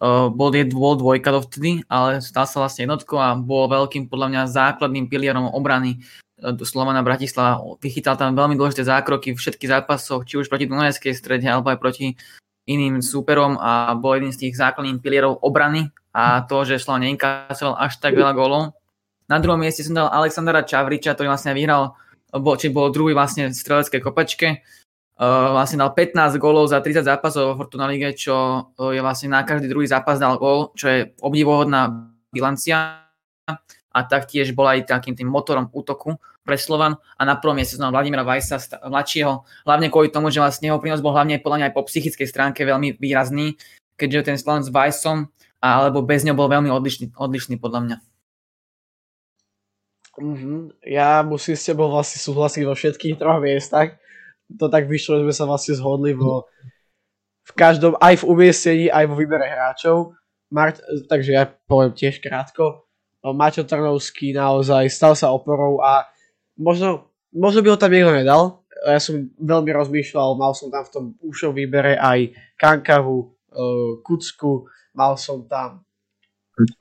uh, 0.00 0.32
bol, 0.32 0.50
je, 0.50 0.64
bol 0.68 0.96
dvojka 0.96 1.30
dovtedy, 1.30 1.84
ale 1.86 2.24
stal 2.24 2.48
sa 2.48 2.64
vlastne 2.64 2.88
jednotkou 2.88 3.20
a 3.20 3.36
bol 3.36 3.68
veľkým 3.68 4.08
podľa 4.08 4.28
mňa 4.32 4.42
základným 4.50 5.06
pilierom 5.06 5.52
obrany 5.52 6.00
uh, 6.42 6.56
Slovana 6.64 7.04
Bratislava. 7.04 7.60
Vychytal 7.78 8.16
tam 8.16 8.34
veľmi 8.34 8.56
dôležité 8.56 8.88
zákroky 8.88 9.32
v 9.32 9.40
všetkých 9.40 9.70
zápasoch, 9.70 10.24
či 10.24 10.40
už 10.40 10.48
proti 10.48 10.66
Dunajskej 10.66 11.14
strede, 11.14 11.46
alebo 11.46 11.70
aj 11.70 11.78
proti 11.78 12.18
iným 12.68 13.02
súperom 13.02 13.56
a 13.58 13.96
bol 13.96 14.14
jedným 14.14 14.34
z 14.34 14.46
tých 14.46 14.54
základných 14.60 15.02
pilierov 15.02 15.40
obrany 15.42 15.90
a 16.14 16.42
to, 16.46 16.62
že 16.62 16.82
Slovan 16.82 17.06
neinkasoval 17.06 17.78
až 17.78 17.98
tak 17.98 18.14
veľa 18.14 18.34
gólov, 18.34 18.74
Na 19.30 19.38
druhom 19.38 19.62
mieste 19.62 19.86
som 19.86 19.94
dal 19.94 20.10
Alexandra 20.10 20.66
Čavriča, 20.66 21.14
ktorý 21.14 21.30
vlastne 21.30 21.54
vyhral, 21.54 21.94
bol, 22.34 22.58
či 22.58 22.66
bol 22.66 22.90
druhý 22.90 23.14
vlastne 23.14 23.46
v 23.46 23.54
streleckej 23.54 24.02
kopačke. 24.02 24.66
Vlastne 25.20 25.84
dal 25.84 25.92
15 25.92 26.40
gólov 26.40 26.72
za 26.72 26.80
30 26.80 27.04
zápasov 27.04 27.52
vo 27.52 27.54
Fortuna 27.60 27.84
Lige, 27.84 28.16
čo 28.16 28.32
uh, 28.72 28.88
je 28.88 29.04
vlastne 29.04 29.28
na 29.28 29.44
každý 29.44 29.68
druhý 29.68 29.84
zápas 29.84 30.16
dal 30.16 30.40
gól, 30.40 30.72
čo 30.72 30.88
je 30.88 31.12
obdivohodná 31.20 32.08
bilancia 32.32 33.04
a 33.90 33.98
taktiež 34.06 34.56
bol 34.56 34.64
aj 34.64 34.88
takým 34.88 35.12
tým 35.12 35.28
motorom 35.28 35.68
útoku 35.76 36.16
pre 36.40 36.56
Slovan 36.56 36.96
a 37.20 37.22
na 37.28 37.36
prvom 37.36 37.52
mieste 37.52 37.76
som 37.76 37.92
Vladimíra 37.92 38.24
Vajsa, 38.24 38.80
mladšieho, 38.80 39.44
hlavne 39.68 39.92
kvôli 39.92 40.08
tomu, 40.08 40.32
že 40.32 40.40
vlastne 40.40 40.72
jeho 40.72 40.80
prínos 40.80 41.04
bol 41.04 41.12
hlavne 41.12 41.36
podľa 41.36 41.56
mňa 41.58 41.66
aj 41.68 41.74
po 41.76 41.84
psychickej 41.84 42.24
stránke 42.24 42.64
veľmi 42.64 42.96
výrazný, 42.96 43.60
keďže 44.00 44.32
ten 44.32 44.36
Slovan 44.40 44.64
s 44.64 44.72
Vajsom 44.72 45.28
alebo 45.60 46.00
bez 46.00 46.24
ňou 46.24 46.32
bol 46.32 46.48
veľmi 46.48 46.72
odlišný, 46.72 47.12
odlišný 47.12 47.60
podľa 47.60 47.80
mňa. 47.84 47.96
Mm-hmm. 50.16 50.88
Ja 50.88 51.20
musím 51.20 51.60
s 51.60 51.68
tebou 51.68 51.92
vlastne 51.92 52.24
súhlasiť 52.24 52.62
vo 52.64 52.72
všetkých 52.72 53.20
troch 53.20 53.44
miestach 53.44 54.00
to 54.58 54.66
tak 54.66 54.90
vyšlo, 54.90 55.20
že 55.20 55.24
sme 55.28 55.34
sa 55.36 55.44
vlastne 55.46 55.74
zhodli 55.78 56.12
vo, 56.16 56.50
v 57.46 57.52
každom, 57.54 57.94
aj 57.98 58.24
v 58.24 58.28
umiestnení, 58.30 58.86
aj 58.90 59.04
vo 59.10 59.14
výbere 59.18 59.46
hráčov. 59.46 60.14
Mart, 60.50 60.82
takže 61.06 61.30
ja 61.30 61.46
poviem 61.46 61.94
tiež 61.94 62.18
krátko. 62.18 62.90
No, 63.22 63.36
Maťo 63.36 63.62
Trnovský 63.62 64.32
naozaj 64.34 64.90
stal 64.90 65.14
sa 65.14 65.30
oporou 65.30 65.78
a 65.84 66.08
možno, 66.58 67.12
možno 67.30 67.60
by 67.62 67.68
ho 67.74 67.78
tam 67.78 67.92
niekto 67.92 68.10
nedal. 68.10 68.64
Ja 68.80 68.96
som 68.96 69.28
veľmi 69.36 69.70
rozmýšľal, 69.76 70.40
mal 70.40 70.56
som 70.56 70.72
tam 70.72 70.82
v 70.88 70.92
tom 70.92 71.04
úšom 71.20 71.52
výbere 71.52 72.00
aj 72.00 72.32
Kankavu, 72.56 73.18
uh, 73.20 74.00
Kucku, 74.00 74.64
mal 74.96 75.20
som 75.20 75.44
tam 75.44 75.84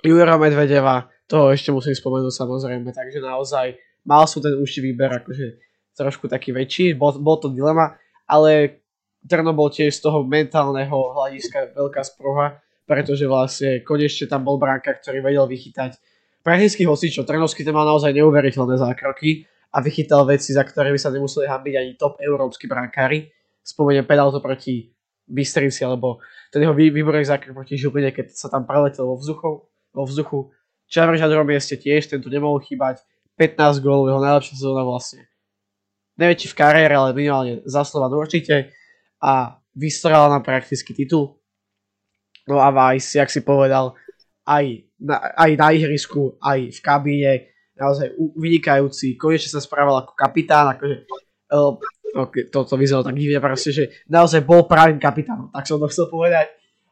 Jura 0.02 0.40
Medvedeva, 0.40 1.12
toho 1.28 1.52
ešte 1.54 1.70
musím 1.70 1.94
spomenúť 1.94 2.34
samozrejme, 2.34 2.90
takže 2.90 3.20
naozaj 3.20 3.78
mal 4.08 4.26
som 4.26 4.42
ten 4.42 4.56
úšty 4.58 4.82
výber 4.82 5.12
akože 5.24 5.69
trošku 6.00 6.32
taký 6.32 6.56
väčší, 6.56 6.96
bol, 6.96 7.20
bol 7.20 7.36
to 7.36 7.52
dilema, 7.52 8.00
ale 8.24 8.80
Trno 9.28 9.52
bol 9.52 9.68
tiež 9.68 10.00
z 10.00 10.04
toho 10.08 10.24
mentálneho 10.24 10.96
hľadiska 11.12 11.76
veľká 11.76 12.02
sproha, 12.08 12.64
pretože 12.88 13.28
vlastne 13.28 13.84
konečne 13.84 14.32
tam 14.32 14.48
bol 14.48 14.56
bránka, 14.56 14.96
ktorý 14.96 15.20
vedel 15.20 15.44
vychytať 15.44 16.00
prakticky 16.40 16.88
hocičo. 16.88 17.28
Trnovský 17.28 17.68
ten 17.68 17.76
mal 17.76 17.84
naozaj 17.84 18.16
neuveriteľné 18.16 18.80
zákroky 18.80 19.44
a 19.76 19.84
vychytal 19.84 20.24
veci, 20.24 20.56
za 20.56 20.64
ktoré 20.64 20.96
by 20.96 21.00
sa 21.00 21.12
nemuseli 21.12 21.52
hambiť 21.52 21.74
ani 21.76 21.92
top 22.00 22.16
európsky 22.24 22.66
brankári. 22.72 23.28
Spomeniem 23.60 24.08
to 24.08 24.40
proti 24.40 24.96
Bystrici, 25.30 25.86
alebo 25.86 26.24
ten 26.50 26.64
jeho 26.66 26.74
výborný 26.74 27.22
zákrok 27.28 27.54
proti 27.54 27.78
Žiline, 27.78 28.10
keď 28.10 28.34
sa 28.34 28.50
tam 28.50 28.66
preletel 28.66 29.06
vo 29.06 29.20
vzduchu. 29.20 29.68
Vo 29.94 30.04
vzduchu. 30.08 30.50
Čavrž 30.90 31.22
na 31.22 31.46
mieste 31.46 31.78
tiež, 31.78 32.10
ten 32.10 32.18
tu 32.18 32.34
nemohol 32.34 32.58
chýbať. 32.66 33.06
15 33.38 33.84
gólov, 33.86 34.10
jeho 34.10 34.22
najlepšia 34.26 34.58
sezóna 34.58 34.82
vlastne 34.82 35.30
či 36.36 36.52
v 36.52 36.58
kariére, 36.60 36.94
ale 36.96 37.16
minimálne 37.16 37.64
za 37.64 37.88
Slovan 37.88 38.12
určite 38.12 38.76
a 39.24 39.56
vystrala 39.76 40.28
nám 40.28 40.44
prakticky 40.44 40.92
titul. 40.92 41.40
No 42.50 42.60
a 42.60 42.74
Vice, 42.74 43.22
jak 43.22 43.30
si 43.30 43.46
povedal, 43.46 43.94
aj 44.44 44.66
na, 45.00 45.22
aj 45.38 45.52
na 45.56 45.68
ihrisku, 45.72 46.36
aj 46.42 46.74
v 46.74 46.80
kabíne, 46.82 47.34
naozaj 47.78 48.12
vynikajúci, 48.36 49.16
konečne 49.16 49.54
sa 49.54 49.62
správal 49.62 50.04
ako 50.04 50.14
kapitán, 50.18 50.76
akože 50.76 51.08
okay, 52.16 52.50
to, 52.50 52.66
to 52.66 52.76
vyzeralo 52.76 53.06
tak 53.06 53.16
divne 53.16 53.40
proste, 53.40 53.72
že 53.72 53.84
naozaj 54.10 54.44
bol 54.44 54.66
pravým 54.66 54.98
kapitánom, 54.98 55.54
tak 55.54 55.64
som 55.70 55.80
to 55.80 55.88
chcel 55.88 56.10
povedať. 56.10 56.50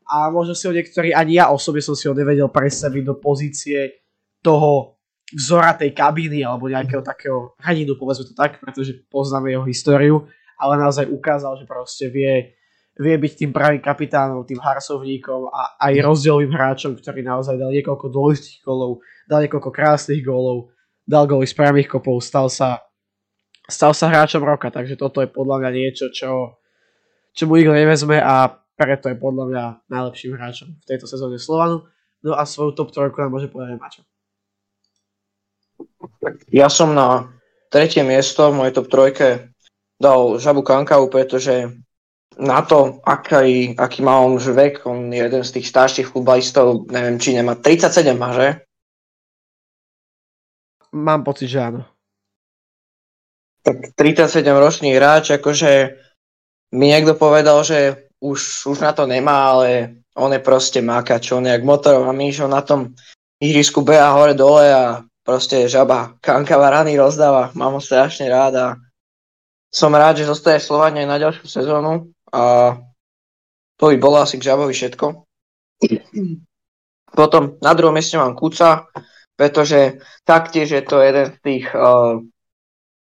A 0.08 0.32
možno 0.32 0.56
si 0.56 0.70
ho 0.70 0.74
niektorí, 0.74 1.12
ani 1.12 1.36
ja 1.36 1.52
osobne 1.52 1.84
som 1.84 1.92
si 1.92 2.08
ho 2.08 2.16
nevedel 2.16 2.48
predstaviť 2.48 3.04
do 3.04 3.20
pozície 3.20 4.08
toho 4.40 4.97
vzora 5.36 5.76
tej 5.76 5.92
kabíny 5.92 6.48
alebo 6.48 6.72
nejakého 6.72 7.04
takého 7.04 7.52
hradinu, 7.60 8.00
povedzme 8.00 8.32
to 8.32 8.36
tak, 8.36 8.64
pretože 8.64 8.96
poznáme 9.12 9.52
jeho 9.52 9.66
históriu, 9.68 10.24
ale 10.56 10.80
naozaj 10.80 11.12
ukázal, 11.12 11.60
že 11.60 11.68
proste 11.68 12.08
vie, 12.08 12.56
vie 12.96 13.16
byť 13.20 13.34
tým 13.36 13.52
pravým 13.52 13.84
kapitánom, 13.84 14.48
tým 14.48 14.64
harsovníkom 14.64 15.52
a 15.52 15.76
aj 15.84 15.94
rozdielovým 16.00 16.52
hráčom, 16.56 16.96
ktorý 16.96 17.28
naozaj 17.28 17.60
dal 17.60 17.76
niekoľko 17.76 18.08
dôležitých 18.08 18.64
golov, 18.64 19.04
dal 19.28 19.44
niekoľko 19.44 19.70
krásnych 19.70 20.24
golov, 20.24 20.72
dal 21.04 21.28
góly 21.28 21.44
z 21.44 21.56
priamých 21.60 21.92
kopov, 21.92 22.24
stal 22.24 22.48
sa, 22.48 22.88
stal 23.68 23.92
sa 23.92 24.08
hráčom 24.08 24.40
roka, 24.40 24.72
takže 24.72 24.96
toto 24.96 25.20
je 25.20 25.28
podľa 25.28 25.68
mňa 25.68 25.72
niečo, 25.76 26.06
čo, 26.08 26.64
čo 27.36 27.44
mu 27.52 27.60
nikto 27.60 27.76
nevezme 27.76 28.16
a 28.16 28.48
preto 28.80 29.12
je 29.12 29.18
podľa 29.20 29.46
mňa 29.52 29.64
najlepším 29.92 30.40
hráčom 30.40 30.70
v 30.80 30.88
tejto 30.88 31.10
sezóne 31.10 31.36
Slovanu. 31.36 31.84
No 32.24 32.34
a 32.34 32.48
svoju 32.48 32.74
top 32.74 32.96
trojku 32.96 33.20
nám 33.22 33.34
môže 33.34 33.50
povedať 33.50 33.78
Mačo. 33.78 34.02
Ja 36.52 36.70
som 36.70 36.94
na 36.94 37.32
tretie 37.74 38.04
miesto 38.04 38.52
v 38.52 38.58
mojej 38.64 38.74
top 38.76 38.88
trojke 38.88 39.52
dal 39.98 40.38
Žabu 40.38 40.62
Kankavu, 40.62 41.10
pretože 41.10 41.74
na 42.38 42.62
to, 42.62 43.02
aký, 43.02 43.74
aký 43.74 44.06
má 44.06 44.22
on 44.22 44.38
už 44.38 44.54
vek, 44.54 44.86
on 44.86 45.10
je 45.10 45.26
jeden 45.26 45.44
z 45.44 45.52
tých 45.58 45.68
starších 45.74 46.08
futbalistov, 46.14 46.86
neviem, 46.94 47.18
či 47.18 47.34
nemá 47.34 47.58
37 47.58 48.14
má, 48.14 48.30
že? 48.38 48.62
Mám 50.94 51.26
pocit, 51.26 51.50
že 51.50 51.60
áno. 51.60 51.82
Tak 53.66 53.98
37 53.98 54.46
ročný 54.54 54.94
hráč, 54.94 55.34
akože 55.34 55.98
mi 56.78 56.94
niekto 56.94 57.18
povedal, 57.18 57.66
že 57.66 58.08
už, 58.22 58.70
už 58.70 58.78
na 58.80 58.94
to 58.94 59.10
nemá, 59.10 59.58
ale 59.58 60.00
on 60.14 60.34
je 60.34 60.42
proste 60.42 60.80
mákač, 60.82 61.34
on 61.34 61.46
je 61.46 61.52
jak 61.52 61.66
motorová 61.66 62.14
myš, 62.14 62.46
on 62.46 62.54
na 62.54 62.62
tom 62.62 62.94
ihrisku 63.42 63.82
beha 63.82 64.14
hore 64.14 64.34
dole 64.34 64.66
a 64.74 65.02
proste 65.28 65.68
žaba 65.68 66.16
kankava 66.24 66.72
rany 66.72 66.96
rozdáva, 66.96 67.52
mám 67.52 67.76
ho 67.76 67.84
strašne 67.84 68.32
rád 68.32 68.54
a 68.56 68.68
som 69.68 69.92
rád, 69.92 70.24
že 70.24 70.32
zostaje 70.32 70.64
v 70.64 70.68
Slovane 70.72 71.04
aj 71.04 71.10
na 71.12 71.20
ďalšiu 71.20 71.44
sezónu 71.52 72.16
a 72.32 72.80
to 73.76 73.92
by 73.92 74.00
bolo 74.00 74.24
asi 74.24 74.40
k 74.40 74.48
žabovi 74.48 74.72
všetko. 74.72 75.28
Potom 77.20 77.60
na 77.60 77.76
druhom 77.76 77.92
mieste 77.92 78.16
mám 78.16 78.40
Kuca, 78.40 78.88
pretože 79.36 80.00
taktiež 80.24 80.72
je 80.72 80.84
to 80.88 81.04
jeden 81.04 81.28
z 81.28 81.36
tých 81.44 81.66
uh, 81.76 82.24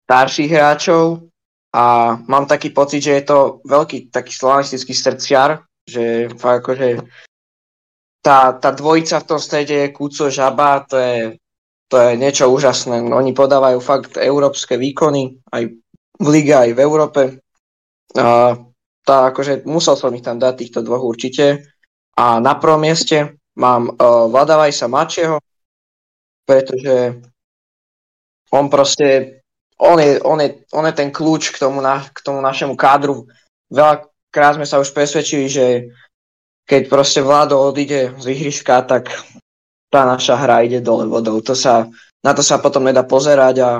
starších 0.08 0.51
hráčov 0.56 1.27
a 1.75 2.15
mám 2.24 2.48
taký 2.48 2.72
pocit, 2.72 3.03
že 3.03 3.20
je 3.20 3.24
to 3.27 3.39
veľký 3.68 4.15
taký 4.15 4.32
slovanistický 4.32 4.96
srdciar, 4.96 5.68
že 5.84 6.32
fakt 6.39 6.63
akože 6.63 7.03
tá, 8.24 8.56
tá 8.56 8.70
dvojica 8.72 9.20
v 9.20 9.27
tom 9.27 9.39
strede 9.44 9.92
Kuco 9.92 10.32
Žaba, 10.32 10.88
to 10.88 10.96
je 10.96 11.43
to 11.94 12.02
je 12.02 12.18
niečo 12.18 12.50
úžasné. 12.50 13.06
Oni 13.06 13.38
podávajú 13.38 13.78
fakt 13.78 14.18
európske 14.18 14.82
výkony, 14.82 15.38
aj 15.54 15.78
v 16.18 16.28
lige, 16.34 16.58
aj 16.58 16.74
v 16.74 16.80
Európe. 16.82 17.22
A 18.18 18.58
tá, 19.06 19.30
akože 19.30 19.62
musel 19.70 19.94
som 19.94 20.10
ich 20.18 20.26
tam 20.26 20.42
dať, 20.42 20.58
týchto 20.58 20.82
dvoch 20.82 21.06
určite. 21.06 21.70
A 22.18 22.42
na 22.42 22.58
prvom 22.58 22.82
mieste 22.82 23.38
mám 23.62 23.94
uh, 23.94 24.26
Vlada 24.26 24.58
Vajsa 24.58 24.90
Mačieho, 24.90 25.38
pretože 26.50 27.22
on 28.50 28.74
proste, 28.74 29.42
on 29.78 30.02
je, 30.02 30.18
on, 30.26 30.42
je, 30.42 30.66
on 30.74 30.90
je 30.90 30.98
ten 30.98 31.14
kľúč 31.14 31.54
k 31.54 31.62
tomu, 31.62 31.78
na, 31.78 32.02
k 32.10 32.26
tomu 32.26 32.42
našemu 32.42 32.74
kádru. 32.74 33.30
Veľakrát 33.70 34.58
sme 34.58 34.66
sa 34.66 34.82
už 34.82 34.90
presvedčili, 34.98 35.46
že 35.46 35.94
keď 36.66 36.90
proste 36.90 37.22
Vlado 37.22 37.62
odíde 37.62 38.18
z 38.18 38.34
ihriska, 38.34 38.82
tak 38.82 39.14
tá 39.94 40.10
naša 40.10 40.34
hra 40.34 40.66
ide 40.66 40.82
dole 40.82 41.06
vodou. 41.06 41.38
To 41.46 41.54
sa, 41.54 41.86
na 42.26 42.34
to 42.34 42.42
sa 42.42 42.58
potom 42.58 42.90
nedá 42.90 43.06
pozerať 43.06 43.56
a, 43.62 43.72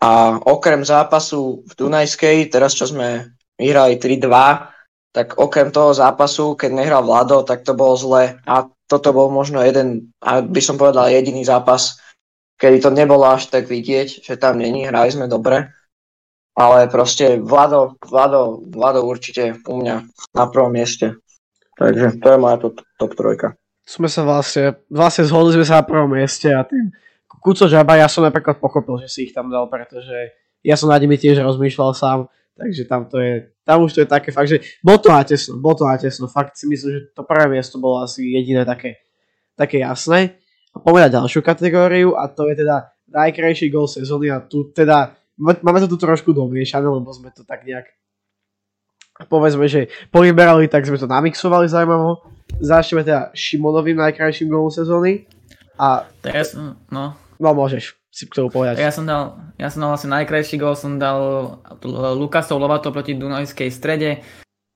a 0.00 0.40
okrem 0.40 0.80
zápasu 0.80 1.60
v 1.68 1.72
Dunajskej, 1.76 2.48
teraz 2.48 2.72
čo 2.72 2.88
sme 2.88 3.36
vyhrali 3.60 4.00
3-2, 4.00 4.24
tak 5.12 5.36
okrem 5.36 5.68
toho 5.68 5.92
zápasu, 5.92 6.56
keď 6.56 6.70
nehral 6.72 7.04
Vlado, 7.04 7.44
tak 7.44 7.60
to 7.60 7.76
bolo 7.76 7.92
zle 8.00 8.40
a 8.48 8.54
toto 8.88 9.12
bol 9.12 9.28
možno 9.28 9.60
jeden, 9.60 10.16
by 10.24 10.60
som 10.64 10.80
povedal 10.80 11.12
jediný 11.12 11.44
zápas, 11.44 12.00
kedy 12.56 12.80
to 12.80 12.88
nebolo 12.88 13.28
až 13.28 13.52
tak 13.52 13.68
vidieť, 13.68 14.24
že 14.24 14.40
tam 14.40 14.56
není, 14.56 14.88
hrali 14.88 15.12
sme 15.12 15.28
dobre, 15.28 15.68
ale 16.56 16.88
proste 16.88 17.36
Vlado, 17.36 18.00
Vlado, 18.00 18.64
Vlado 18.64 19.04
určite 19.04 19.60
u 19.68 19.76
mňa 19.76 19.96
na 20.32 20.44
prvom 20.48 20.72
mieste. 20.72 21.20
Takže 21.76 22.16
to 22.20 22.26
je 22.32 22.38
moja 22.40 22.56
top, 22.56 22.80
top 22.96 23.12
trojka 23.12 23.56
sme 23.92 24.08
sa 24.08 24.24
vlastne, 24.24 24.80
vlastne 24.88 25.28
zhodli 25.28 25.60
sme 25.60 25.66
sa 25.68 25.80
na 25.80 25.84
prvom 25.84 26.08
mieste 26.08 26.48
a 26.48 26.64
tým 26.64 26.88
Kuco 27.42 27.66
Žaba 27.66 27.98
ja 27.98 28.08
som 28.08 28.24
napríklad 28.24 28.62
pochopil, 28.62 29.02
že 29.04 29.08
si 29.10 29.18
ich 29.28 29.34
tam 29.34 29.50
dal, 29.50 29.66
pretože 29.66 30.32
ja 30.62 30.78
som 30.78 30.88
nad 30.88 31.02
nimi 31.02 31.18
tiež 31.18 31.42
rozmýšľal 31.42 31.90
sám, 31.92 32.18
takže 32.54 32.86
tam 32.86 33.10
to 33.10 33.18
je, 33.18 33.50
tam 33.66 33.82
už 33.82 33.98
to 33.98 34.00
je 34.06 34.08
také 34.08 34.30
fakt, 34.30 34.48
že 34.48 34.62
bol 34.80 34.96
to 34.96 35.10
na 35.10 35.26
tesno, 35.26 35.58
bol 35.58 35.74
to 35.74 35.82
na 35.82 35.98
tesno, 35.98 36.30
fakt 36.30 36.54
si 36.54 36.70
myslím, 36.70 36.90
že 36.94 37.00
to 37.12 37.26
prvé 37.26 37.50
miesto 37.50 37.82
bolo 37.82 38.00
asi 38.00 38.30
jediné 38.30 38.62
také, 38.62 39.02
také 39.58 39.82
jasné. 39.82 40.38
A 40.72 40.80
poďme 40.80 41.12
ďalšiu 41.12 41.44
kategóriu 41.44 42.16
a 42.16 42.30
to 42.32 42.48
je 42.48 42.64
teda 42.64 42.94
najkrajší 43.12 43.68
gol 43.68 43.90
sezóny 43.90 44.32
a 44.32 44.40
tu 44.40 44.72
teda 44.72 45.12
máme 45.36 45.84
to 45.84 45.90
tu 45.90 45.98
trošku 46.00 46.32
domiešané, 46.32 46.88
lebo 46.88 47.10
sme 47.12 47.28
to 47.34 47.44
tak 47.44 47.66
nejak 47.66 47.90
povedzme, 49.28 49.68
že 49.68 49.92
povyberali, 50.08 50.66
tak 50.72 50.88
sme 50.88 50.96
to 50.96 51.10
namixovali 51.10 51.68
zaujímavo. 51.68 52.31
Začneme 52.62 53.02
teda 53.02 53.34
Šimonovým 53.34 53.98
najkrajším 53.98 54.46
golom 54.46 54.70
sezóny. 54.70 55.26
A 55.74 56.06
Teraz, 56.22 56.54
no. 56.54 57.18
No 57.42 57.50
môžeš 57.50 57.98
si 58.12 58.30
k 58.30 58.38
tomu 58.38 58.54
povedať. 58.54 58.78
Ja 58.78 58.94
som 58.94 59.02
dal, 59.02 59.34
ja 59.58 59.66
som 59.66 59.82
dal 59.82 59.90
vlastne 59.96 60.14
najkrajší 60.14 60.62
gol, 60.62 60.78
som 60.78 61.00
dal 61.00 61.18
Lukasov 62.14 62.62
Lovato 62.62 62.94
proti 62.94 63.18
Dunajskej 63.18 63.72
strede, 63.72 64.22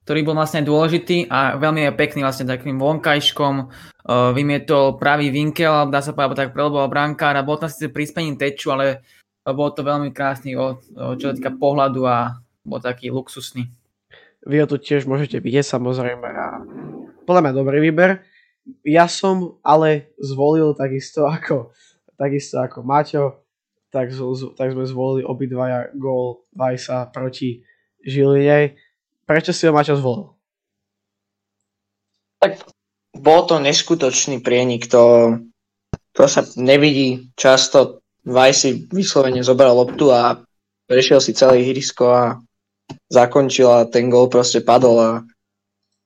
ktorý 0.03 0.27
bol 0.27 0.35
vlastne 0.35 0.67
dôležitý 0.67 1.31
a 1.31 1.55
veľmi 1.61 1.87
je 1.87 1.93
pekný 1.95 2.21
vlastne 2.27 2.49
takým 2.49 2.81
vonkajškom, 2.81 3.55
uh, 3.61 4.33
vymietol 4.35 4.97
pravý 4.99 5.31
vinkel, 5.31 5.93
dá 5.93 6.01
sa 6.01 6.17
povedať, 6.17 6.49
tak 6.49 6.57
preloboval 6.57 6.91
brankár 6.91 7.39
a 7.39 7.47
bol 7.47 7.61
tam 7.61 7.71
síce 7.71 7.93
prispením 7.93 8.41
teču, 8.41 8.73
ale 8.73 9.05
bol 9.47 9.71
to 9.71 9.87
veľmi 9.87 10.11
krásny, 10.11 10.59
o, 10.59 10.75
o, 10.75 11.15
čo 11.15 11.31
týka 11.31 11.55
pohľadu 11.55 12.03
a 12.03 12.43
bol 12.67 12.83
taký 12.83 13.15
luxusný. 13.15 13.71
Vy 14.43 14.63
ho 14.63 14.67
tu 14.67 14.79
tiež 14.83 15.07
môžete 15.07 15.39
vidieť 15.39 15.63
samozrejme 15.63 16.27
a 16.27 16.67
podľa 17.27 17.43
mňa 17.51 17.53
dobrý 17.53 17.79
výber. 17.83 18.23
Ja 18.87 19.11
som 19.11 19.59
ale 19.67 20.15
zvolil 20.23 20.73
takisto 20.79 21.27
ako, 21.27 21.75
takisto 22.15 22.63
ako 22.63 22.87
Maťo, 22.87 23.25
tak, 23.91 24.15
tak 24.57 24.69
sme 24.71 24.85
zvolili 24.87 25.23
obidvaja 25.27 25.91
gól 25.95 26.47
Vajsa 26.55 27.11
proti 27.11 27.63
Žiline 28.07 28.87
Prečo 29.27 29.51
si 29.51 29.67
ho 29.67 29.75
Maťo 29.75 29.99
zvolil? 29.99 30.39
Tak 32.39 32.63
bol 33.19 33.43
to 33.51 33.59
neskutočný 33.59 34.39
prienik, 34.39 34.87
to, 34.87 35.35
to 36.15 36.31
sa 36.31 36.47
nevidí 36.55 37.35
často. 37.35 38.07
Vaj 38.23 38.55
si 38.55 38.87
vyslovene 38.87 39.43
zobral 39.43 39.75
loptu 39.75 40.15
a 40.15 40.39
prešiel 40.87 41.19
si 41.19 41.35
celé 41.35 41.67
ihrisko 41.67 42.05
a 42.07 42.25
zakončil 43.11 43.67
a 43.67 43.87
ten 43.91 44.07
gol 44.07 44.31
proste 44.31 44.63
padol 44.63 44.97
a 44.99 45.11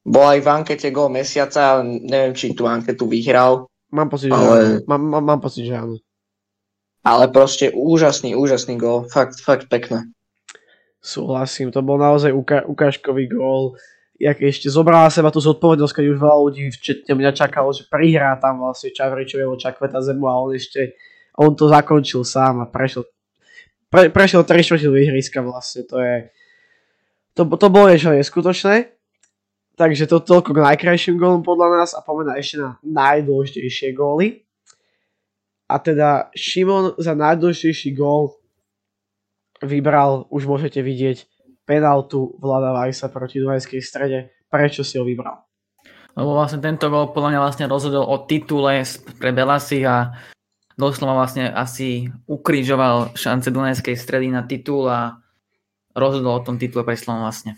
bol 0.05 0.25
aj 0.25 0.41
v 0.41 0.49
ankete 0.49 0.89
gol 0.89 1.13
mesiaca, 1.13 1.85
neviem, 1.85 2.33
či 2.33 2.57
tú 2.57 2.65
anketu 2.65 3.05
vyhral. 3.05 3.69
Mám 3.93 4.09
pocit, 4.09 4.33
ale... 4.33 4.81
že 4.81 4.89
mám, 4.89 5.03
mám, 5.03 5.25
mám 5.25 5.41
pocit, 5.43 5.67
že 5.69 5.77
áno. 5.77 6.01
Ale 7.01 7.33
proste 7.33 7.73
úžasný, 7.73 8.37
úžasný 8.37 8.77
gol, 8.77 9.09
fakt, 9.09 9.41
fakt 9.41 9.69
pekné. 9.73 10.09
Súhlasím, 11.01 11.73
to 11.73 11.81
bol 11.81 11.97
naozaj 11.97 12.29
uka- 12.29 12.65
ukážkový 12.69 13.29
gól. 13.33 13.81
Jak 14.21 14.37
ešte 14.45 14.69
zobrala 14.69 15.09
seba 15.09 15.33
tú 15.33 15.41
zodpovednosť, 15.41 15.97
keď 15.97 16.05
už 16.13 16.19
veľa 16.21 16.39
ľudí, 16.45 16.63
včetne 16.77 17.17
mňa 17.17 17.33
čakalo, 17.33 17.73
že 17.73 17.89
prihrá 17.89 18.37
tam 18.37 18.61
vlastne 18.61 18.93
Čavričového 18.93 19.57
Čakveta 19.57 20.05
zemu 20.05 20.29
a 20.29 20.37
on 20.37 20.53
ešte, 20.53 21.01
on 21.41 21.57
to 21.57 21.73
zakončil 21.73 22.21
sám 22.21 22.61
a 22.61 22.69
prešiel, 22.69 23.09
pre, 23.89 24.13
prešiel 24.13 24.45
3 24.45 24.61
čtvrtinu 24.61 24.93
ihriska 25.01 25.41
vlastne, 25.41 25.89
to 25.89 25.97
je, 26.05 26.29
to, 27.33 27.49
to 27.49 27.67
bolo 27.73 27.89
niečo 27.89 28.13
neskutočné. 28.13 29.00
Takže 29.81 30.05
to 30.13 30.21
toľko 30.21 30.53
k 30.53 30.61
najkrajším 30.61 31.17
gólom 31.17 31.41
podľa 31.41 31.81
nás 31.81 31.97
a 31.97 32.05
poďme 32.05 32.37
ešte 32.37 32.61
na 32.61 32.77
najdôležitejšie 32.85 33.97
góly. 33.97 34.45
A 35.73 35.81
teda 35.81 36.29
Šimon 36.37 37.01
za 37.01 37.17
najdôležitejší 37.17 37.97
gól 37.97 38.37
vybral, 39.65 40.29
už 40.29 40.45
môžete 40.45 40.85
vidieť, 40.85 41.25
penaltu 41.65 42.37
Vlada 42.37 42.77
Vajsa 42.77 43.09
proti 43.09 43.41
Dunajskej 43.41 43.81
strede. 43.81 44.37
Prečo 44.53 44.85
si 44.85 45.01
ho 45.01 45.05
vybral? 45.09 45.49
Lebo 46.13 46.37
vlastne 46.37 46.61
tento 46.61 46.93
gol 46.93 47.17
podľa 47.17 47.33
mňa 47.33 47.41
vlastne 47.41 47.65
rozhodol 47.65 48.05
o 48.05 48.21
titule 48.29 48.85
pre 49.17 49.33
Belasi 49.33 49.81
a 49.89 50.13
doslova 50.77 51.25
vlastne 51.25 51.49
asi 51.49 52.05
ukrižoval 52.29 53.17
šance 53.17 53.49
Dunajskej 53.49 53.97
stredy 53.97 54.29
na 54.29 54.45
titul 54.45 54.85
a 54.93 55.25
rozhodol 55.97 56.37
o 56.37 56.45
tom 56.45 56.61
titule 56.61 56.85
pre 56.85 57.01
Slovan 57.01 57.25
vlastne. 57.25 57.57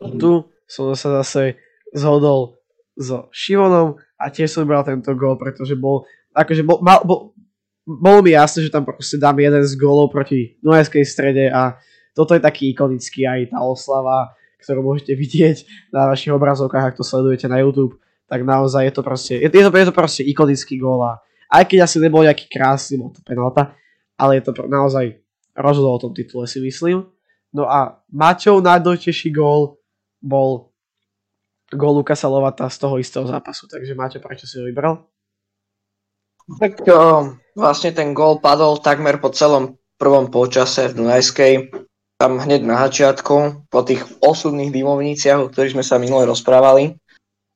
Tu 0.00 0.48
som 0.68 0.92
sa 0.92 1.24
zase 1.24 1.56
zhodol 1.96 2.60
so 2.94 3.32
Šivonom 3.32 3.96
a 4.20 4.28
tiež 4.28 4.52
som 4.52 4.68
vybral 4.68 4.84
tento 4.84 5.08
gol, 5.16 5.40
pretože 5.40 5.72
bol, 5.78 6.04
akože 6.36 6.62
bol, 6.66 6.78
mal, 6.84 7.00
bol, 7.06 7.32
bolo 7.88 8.20
mi 8.20 8.36
jasné, 8.36 8.68
že 8.68 8.74
tam 8.74 8.84
proste 8.84 9.16
dám 9.16 9.40
jeden 9.40 9.64
z 9.64 9.72
golov 9.80 10.12
proti 10.12 10.60
Dunajskej 10.60 11.04
strede 11.08 11.48
a 11.48 11.80
toto 12.12 12.36
je 12.36 12.42
taký 12.42 12.74
ikonický 12.74 13.24
aj 13.24 13.54
tá 13.54 13.62
oslava, 13.64 14.34
ktorú 14.60 14.82
môžete 14.82 15.14
vidieť 15.14 15.56
na 15.94 16.10
vašich 16.10 16.34
obrazovkách, 16.34 16.92
ak 16.92 16.98
to 16.98 17.06
sledujete 17.06 17.46
na 17.46 17.62
YouTube, 17.62 17.96
tak 18.28 18.44
naozaj 18.44 18.90
je 18.90 18.92
to 18.92 19.02
proste, 19.06 19.34
je, 19.40 19.48
je 19.48 19.64
to, 19.64 19.70
je 19.72 19.88
to 19.88 19.94
proste 19.94 20.22
ikonický 20.26 20.76
gól 20.76 21.00
a 21.00 21.22
aj 21.48 21.64
keď 21.64 21.88
asi 21.88 21.96
nebol 22.02 22.26
nejaký 22.26 22.50
krásny, 22.50 23.00
bol 23.00 23.08
to 23.14 23.24
penalta, 23.24 23.72
ale 24.18 24.42
je 24.42 24.50
to 24.50 24.52
naozaj 24.68 25.16
rozhodol 25.56 25.96
o 25.96 26.02
tom 26.02 26.12
titule 26.12 26.44
si 26.44 26.60
myslím. 26.60 27.06
No 27.54 27.64
a 27.64 28.04
Maťov 28.12 28.60
najdôležitejší 28.60 29.32
gól 29.32 29.77
bol 30.18 30.70
gól 31.68 32.00
Lukasa 32.00 32.28
Lovata 32.28 32.70
z 32.72 32.76
toho 32.80 32.96
istého 32.96 33.26
zápasu, 33.28 33.68
takže 33.68 33.92
Maťo, 33.92 34.18
prečo 34.24 34.48
si 34.48 34.56
ho 34.56 34.64
vybral? 34.64 35.04
Tak 36.48 36.80
o, 36.88 37.36
vlastne 37.52 37.92
ten 37.92 38.16
gól 38.16 38.40
padol 38.40 38.80
takmer 38.80 39.20
po 39.20 39.28
celom 39.28 39.76
prvom 40.00 40.32
polčase 40.32 40.88
v 40.88 40.96
Dunajskej. 41.04 41.52
Tam 42.16 42.40
hneď 42.40 42.64
na 42.64 42.88
začiatku, 42.88 43.68
po 43.68 43.80
tých 43.84 44.02
osudných 44.24 44.72
dymovniciach, 44.72 45.38
o 45.38 45.48
ktorých 45.52 45.76
sme 45.76 45.84
sa 45.84 46.00
minule 46.00 46.24
rozprávali. 46.24 46.96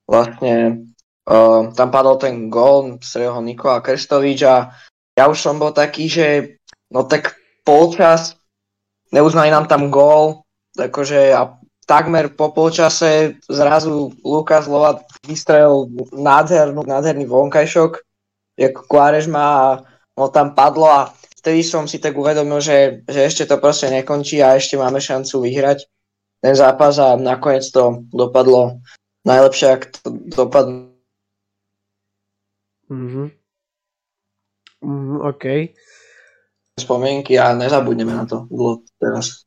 Vlastne 0.05 0.85
o, 1.25 1.73
tam 1.73 1.89
padol 1.89 2.21
ten 2.21 2.53
gól, 2.53 3.01
strel 3.01 3.33
ho 3.33 3.41
Nikola 3.41 3.81
Krstovič 3.81 4.45
a 4.45 4.77
ja 5.17 5.25
už 5.25 5.41
som 5.41 5.57
bol 5.57 5.73
taký, 5.73 6.13
že 6.13 6.27
no 6.93 7.09
tak 7.09 7.41
polčas, 7.65 8.37
neuznali 9.09 9.49
nám 9.49 9.73
tam 9.73 9.89
gól, 9.89 10.45
takže 10.77 11.33
a 11.33 11.57
takmer 11.87 12.31
po 12.33 12.55
polčase 12.55 13.37
zrazu 13.51 14.15
Lukas 14.25 14.67
Lovat 14.67 15.03
vystrelil 15.27 15.91
nádhernú, 16.13 16.83
nádherný 16.87 17.27
vonkajšok 17.27 18.01
jak 18.57 18.73
Klárež 18.87 19.27
má 19.27 19.47
a 19.61 19.69
no 20.19 20.29
tam 20.29 20.55
padlo 20.55 20.87
a 20.87 21.15
vtedy 21.41 21.65
som 21.65 21.89
si 21.89 21.99
tak 21.99 22.17
uvedomil, 22.17 22.61
že, 22.61 23.03
že 23.09 23.21
ešte 23.25 23.49
to 23.49 23.57
proste 23.59 23.89
nekončí 23.89 24.45
a 24.45 24.57
ešte 24.57 24.77
máme 24.77 25.01
šancu 25.01 25.41
vyhrať 25.43 25.89
ten 26.43 26.55
zápas 26.55 26.99
a 26.99 27.17
nakoniec 27.17 27.65
to 27.71 28.05
dopadlo 28.13 28.83
najlepšie, 29.25 29.67
ak 29.71 29.83
to 30.03 30.09
dopadlo. 30.35 30.91
Mm-hmm. 32.91 33.27
Mm, 34.83 35.19
OK. 35.23 35.45
Spomienky 36.77 37.39
a 37.39 37.55
nezabudneme 37.55 38.13
na 38.13 38.27
to 38.27 38.51
dlho 38.51 38.83
teraz. 38.99 39.47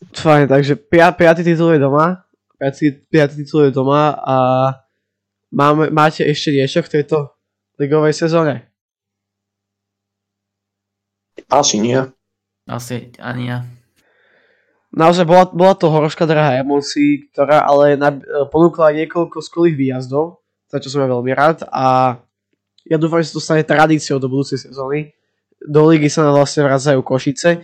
Fajn, 0.00 0.48
takže 0.48 0.80
pia, 0.80 1.12
piatý 1.12 1.44
titul 1.44 1.76
je 1.76 1.80
doma. 1.80 2.24
Piatý, 2.56 2.96
piatý 3.12 3.44
titul 3.44 3.68
je 3.68 3.72
doma 3.76 4.16
a 4.16 4.36
máme, 5.52 5.92
máte 5.92 6.24
ešte 6.24 6.56
niečo 6.56 6.80
k 6.80 7.00
tejto 7.00 7.36
ligovej 7.76 8.16
sezóne? 8.16 8.72
Asi 11.52 11.76
nie. 11.76 12.00
Asi 12.64 13.12
ani 13.20 13.52
ja. 13.52 13.58
Naozaj 14.90 15.22
bola, 15.22 15.44
bola 15.46 15.74
to 15.78 15.86
horoška 15.86 16.26
drahá 16.26 16.58
emócií, 16.58 17.30
ktorá 17.30 17.62
ale 17.62 17.94
na, 17.94 18.10
ponúkla 18.50 18.90
niekoľko 18.90 19.38
skvelých 19.38 19.78
výjazdov, 19.78 20.42
za 20.66 20.82
čo 20.82 20.90
som 20.90 21.06
ja 21.06 21.08
veľmi 21.08 21.30
rád 21.30 21.62
a 21.70 22.18
ja 22.88 22.96
dúfam, 22.98 23.22
že 23.22 23.30
to 23.30 23.38
stane 23.38 23.62
tradíciou 23.62 24.18
do 24.18 24.26
budúcej 24.26 24.58
sezóny. 24.58 25.14
Do 25.62 25.86
ligy 25.86 26.10
sa 26.10 26.26
nám 26.26 26.42
vlastne 26.42 26.66
vracajú 26.66 27.04
Košice 27.06 27.62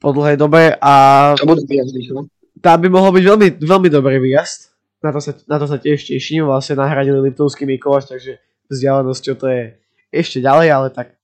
po 0.00 0.16
dlhej 0.16 0.40
dobe 0.40 0.74
a 0.80 0.92
to 1.36 1.44
budú 1.44 1.62
výjazdy, 1.68 2.08
no? 2.16 2.26
tá 2.58 2.74
by 2.80 2.88
mohol 2.88 3.12
byť 3.12 3.24
veľmi, 3.24 3.48
veľmi 3.60 3.88
dobrý 3.92 4.16
výjazd. 4.18 4.72
Na 5.00 5.16
to, 5.16 5.20
sa, 5.20 5.32
na 5.48 5.56
to 5.56 5.64
sa 5.64 5.80
tiež 5.80 6.04
teším, 6.04 6.44
vlastne 6.44 6.76
nahradili 6.76 7.16
Liptovský 7.24 7.64
Mikuláš, 7.64 8.12
takže 8.12 8.36
vzdialenosťou 8.68 9.34
to 9.36 9.46
je 9.48 9.62
ešte 10.12 10.44
ďalej, 10.44 10.68
ale 10.68 10.88
tak 10.92 11.20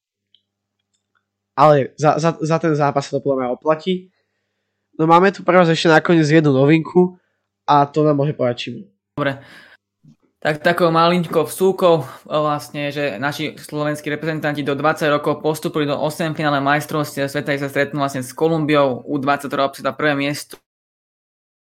ale 1.57 1.97
za, 1.97 2.21
za, 2.21 2.37
za 2.37 2.57
ten 2.61 2.77
zápas 2.77 3.09
sa 3.09 3.17
to 3.17 3.25
podľa 3.25 3.37
mňa 3.41 3.49
oplatí. 3.57 4.13
No 5.01 5.09
máme 5.09 5.33
tu 5.33 5.41
pre 5.41 5.57
vás 5.57 5.73
ešte 5.73 5.89
nakoniec 5.89 6.29
jednu 6.29 6.53
novinku 6.53 7.17
a 7.65 7.89
to 7.89 8.05
nám 8.05 8.21
môže 8.21 8.37
povedať 8.37 8.57
čím. 8.69 8.75
Dobre. 9.17 9.41
Tak 10.37 10.61
takou 10.61 10.93
malinkou 10.93 11.49
vsúkou 11.49 12.05
vlastne, 12.29 12.93
že 12.93 13.17
naši 13.17 13.57
slovenskí 13.57 14.13
reprezentanti 14.13 14.61
do 14.61 14.77
20 14.77 15.09
rokov 15.09 15.41
postupili 15.41 15.89
do 15.89 15.97
8 15.97 16.37
finále 16.37 16.61
majstrovstiev 16.61 17.33
sveta, 17.33 17.57
sa 17.57 17.73
stretnú 17.73 18.05
vlastne 18.05 18.21
s 18.21 18.37
Kolumbiou, 18.37 19.01
U20 19.09 19.49
ktorá 19.49 19.65
obseda 19.65 19.97
prvé 19.97 20.13
miesto 20.13 20.61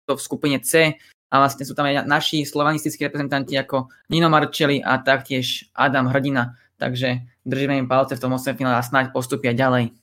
v 0.05 0.19
skupine 0.19 0.59
C 0.59 0.99
a 1.31 1.35
vlastne 1.39 1.63
sú 1.63 1.73
tam 1.73 1.87
aj 1.87 2.03
naši 2.03 2.43
slovanistickí 2.43 3.07
reprezentanti 3.07 3.55
ako 3.55 3.89
Nino 4.11 4.27
Marčeli 4.27 4.83
a 4.83 4.99
taktiež 4.99 5.71
Adam 5.73 6.11
Hrdina. 6.11 6.59
Takže 6.75 7.23
držíme 7.47 7.79
im 7.79 7.87
palce 7.87 8.19
v 8.19 8.21
tom 8.21 8.35
8 8.35 8.59
finále 8.59 8.75
a 8.75 8.83
snáď 8.83 9.15
postupia 9.15 9.55
ďalej. 9.55 9.95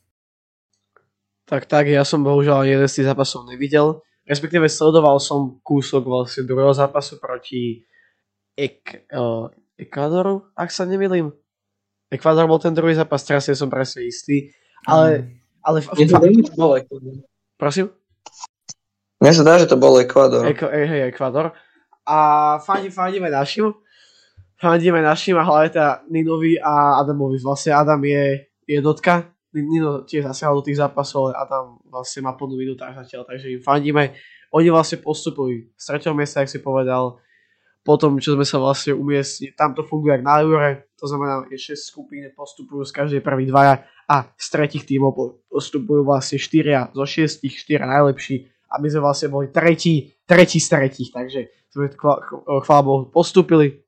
Tak 1.44 1.68
tak, 1.68 1.92
ja 1.92 2.08
som 2.08 2.24
bohužiaľ 2.24 2.64
jeden 2.64 2.88
z 2.88 3.04
tých 3.04 3.08
zápasov 3.12 3.44
nevidel. 3.44 4.00
Respektíve 4.24 4.64
sledoval 4.72 5.20
som 5.20 5.60
kúsok 5.60 6.08
vlastne 6.08 6.48
druhého 6.48 6.72
zápasu 6.72 7.20
proti 7.20 7.84
Ek- 8.56 9.08
uh, 9.12 9.48
Ekvadoru, 9.78 10.52
ak 10.54 10.68
sa 10.70 10.84
nemýlim. 10.84 11.32
Ekvador 12.12 12.44
bol 12.44 12.60
ten 12.60 12.76
druhý 12.76 12.92
zápas, 12.92 13.24
teraz 13.24 13.48
som 13.48 13.72
presne 13.72 14.04
istý. 14.04 14.52
Ale, 14.84 15.24
mm. 15.24 15.64
ale 15.64 15.78
v, 15.80 15.86
v, 15.88 15.98
v, 16.12 17.24
Prosím? 17.56 17.88
Mne 19.22 19.32
sa 19.32 19.46
dá, 19.46 19.56
že 19.56 19.70
to 19.70 19.80
bol 19.80 19.96
Ekvador. 19.96 20.44
Eko, 20.44 20.68
hej, 20.68 21.08
Ekvador. 21.08 21.56
A 22.04 22.16
fani, 22.60 22.92
faníme 22.92 23.32
našim. 23.32 23.72
fandíme 24.60 25.02
našim 25.02 25.34
a 25.38 25.42
hlavne 25.42 25.70
teda 25.74 25.90
Ninovi 26.10 26.60
a 26.60 27.02
Adamovi. 27.02 27.40
Vlastne 27.42 27.74
Adam 27.74 27.98
je 28.04 28.46
jednotka, 28.68 29.32
Nino 29.52 30.06
tiež 30.08 30.24
zasiahol 30.32 30.62
do 30.62 30.66
tých 30.70 30.80
zápasov, 30.80 31.28
ale 31.28 31.44
Adam 31.44 31.66
vlastne 31.84 32.24
má 32.24 32.32
plnú 32.32 32.56
minútach 32.56 32.96
zatiaľ, 33.04 33.28
takže 33.28 33.52
im 33.52 33.60
fandíme. 33.60 34.16
Oni 34.52 34.68
vlastne 34.72 35.00
postupili 35.00 35.72
z 35.76 35.84
tretieho 35.92 36.16
miesta, 36.16 36.40
ak 36.40 36.48
si 36.48 36.60
povedal, 36.60 37.20
potom, 37.82 38.18
čo 38.22 38.38
sme 38.38 38.46
sa 38.46 38.62
vlastne 38.62 38.94
umiestnili, 38.94 39.58
tam 39.58 39.74
to 39.74 39.82
funguje 39.82 40.22
na 40.22 40.38
Eure, 40.38 40.86
to 40.94 41.10
znamená, 41.10 41.42
že 41.50 41.74
6 41.74 41.90
skupín 41.90 42.22
postupujú 42.30 42.86
z 42.86 42.94
každej 42.94 43.20
prvý 43.26 43.50
dvaja 43.50 43.82
a 44.06 44.30
z 44.38 44.46
tretich 44.54 44.86
tímov 44.86 45.42
postupujú 45.50 46.06
vlastne 46.06 46.38
4 46.38 46.94
zo 46.94 47.04
6, 47.04 47.42
4 47.42 47.82
najlepší 47.82 48.46
a 48.70 48.78
my 48.78 48.86
sme 48.86 49.00
vlastne 49.02 49.28
boli 49.34 49.50
tretí, 49.50 50.14
tretí 50.22 50.62
z 50.62 50.68
tretích, 50.70 51.10
takže 51.10 51.40
sme 51.74 51.90
chvála 52.62 52.82
Bohu 52.86 53.10
postupili, 53.10 53.82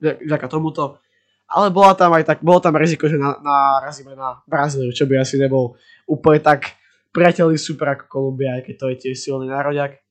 vďaka 0.00 0.46
tomuto. 0.50 0.98
Ale 1.46 1.70
bola 1.70 1.94
tam 1.94 2.10
aj 2.10 2.26
tak, 2.26 2.38
bolo 2.42 2.58
tam 2.58 2.74
riziko, 2.74 3.06
že 3.06 3.14
na, 3.14 3.38
narazíme 3.38 4.18
na 4.18 4.42
Brazíliu, 4.50 4.90
čo 4.90 5.06
by 5.06 5.22
asi 5.22 5.38
nebol 5.38 5.78
úplne 6.10 6.42
tak 6.42 6.74
priateľný 7.14 7.54
super 7.54 7.94
ako 7.94 8.10
Kolumbia, 8.10 8.58
aj 8.58 8.66
keď 8.66 8.74
to 8.74 8.86
je 8.90 8.96
tiež 9.06 9.16
silný 9.16 9.46
národiak. 9.46 10.02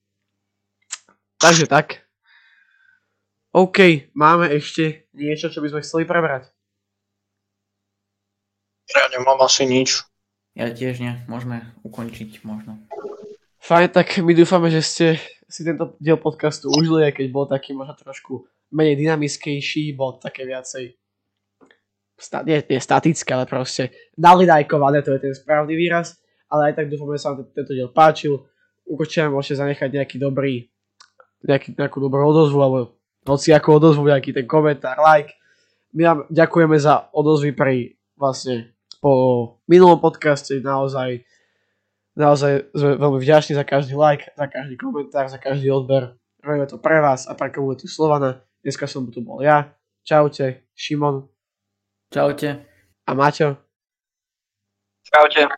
Takže 1.36 1.68
tak. 1.68 2.05
OK, 3.56 4.12
máme 4.12 4.52
ešte 4.52 5.08
niečo, 5.16 5.48
čo 5.48 5.64
by 5.64 5.72
sme 5.72 5.80
chceli 5.80 6.04
prebrať. 6.04 6.52
Ja 8.92 9.08
nemám 9.16 9.40
asi 9.48 9.64
nič. 9.64 10.04
Ja 10.60 10.68
tiež 10.68 11.00
nie, 11.00 11.16
môžeme 11.32 11.64
ukončiť 11.88 12.44
možno. 12.44 12.84
Fajn, 13.64 13.96
tak 13.96 14.20
my 14.20 14.36
dúfame, 14.36 14.68
že 14.68 14.84
ste 14.84 15.08
si 15.48 15.64
tento 15.64 15.96
diel 16.04 16.20
podcastu 16.20 16.68
užili, 16.68 17.08
aj 17.08 17.16
keď 17.16 17.28
bol 17.32 17.48
taký 17.48 17.72
možno 17.72 17.96
trošku 17.96 18.44
menej 18.76 19.00
dynamickejší, 19.00 19.96
bol 19.96 20.20
také 20.20 20.44
viacej 20.44 21.00
sta- 22.20 22.44
nie, 22.44 22.60
nie 22.60 22.80
statické, 22.84 23.40
ale 23.40 23.48
proste 23.48 23.96
nalidajkované, 24.20 25.00
to 25.00 25.16
je 25.16 25.32
ten 25.32 25.34
správny 25.34 25.80
výraz, 25.80 26.20
ale 26.52 26.76
aj 26.76 26.84
tak 26.84 26.92
dúfame, 26.92 27.16
že 27.16 27.24
sa 27.24 27.32
vám 27.32 27.48
tento 27.56 27.72
diel 27.72 27.88
páčil. 27.88 28.44
Určite 28.84 29.32
môžete 29.32 29.64
zanechať 29.64 29.90
nejaký 29.96 30.20
dobrý, 30.20 30.68
nejaký, 31.48 31.72
nejakú 31.80 32.04
dobrú 32.04 32.20
odozvu, 32.28 32.60
alebo 32.60 33.00
hoci 33.26 33.52
ako 33.52 33.82
odozvu, 33.82 34.08
nejaký 34.08 34.32
ten 34.32 34.46
komentár, 34.46 35.02
like. 35.02 35.34
My 35.96 36.12
vám 36.14 36.20
ďakujeme 36.30 36.78
za 36.78 37.10
odozvy 37.12 37.52
pri 37.58 37.98
vlastne 38.16 38.76
po 39.02 39.14
minulom 39.68 40.00
podcaste, 40.00 40.62
naozaj 40.62 41.26
naozaj 42.16 42.72
sme 42.72 42.96
veľmi 42.96 43.20
vďační 43.20 43.60
za 43.60 43.66
každý 43.68 43.94
like, 43.94 44.32
za 44.34 44.48
každý 44.48 44.80
komentár, 44.80 45.28
za 45.28 45.38
každý 45.38 45.68
odber. 45.70 46.16
Robíme 46.42 46.70
to 46.70 46.80
pre 46.80 47.02
vás 47.04 47.28
a 47.28 47.36
pre 47.36 47.52
komunitu 47.52 47.90
Slovana. 47.90 48.46
Dneska 48.64 48.88
som 48.88 49.06
tu 49.10 49.22
bol 49.22 49.42
ja. 49.42 49.74
Čaute, 50.06 50.70
Šimon. 50.78 51.26
Čaute. 52.14 52.66
A 53.06 53.12
Maťo. 53.18 53.58
Čaute. 55.06 55.50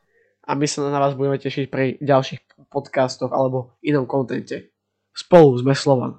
A 0.47 0.51
my 0.55 0.65
sa 0.67 0.87
na 0.87 0.99
vás 1.03 1.11
budeme 1.15 1.35
tešiť 1.35 1.67
pri 1.67 1.99
ďalších 1.99 2.71
podcastoch 2.71 3.35
alebo 3.35 3.75
inom 3.83 4.07
kontente. 4.07 4.71
Spolu 5.11 5.59
sme 5.59 5.75
Slovan. 5.75 6.15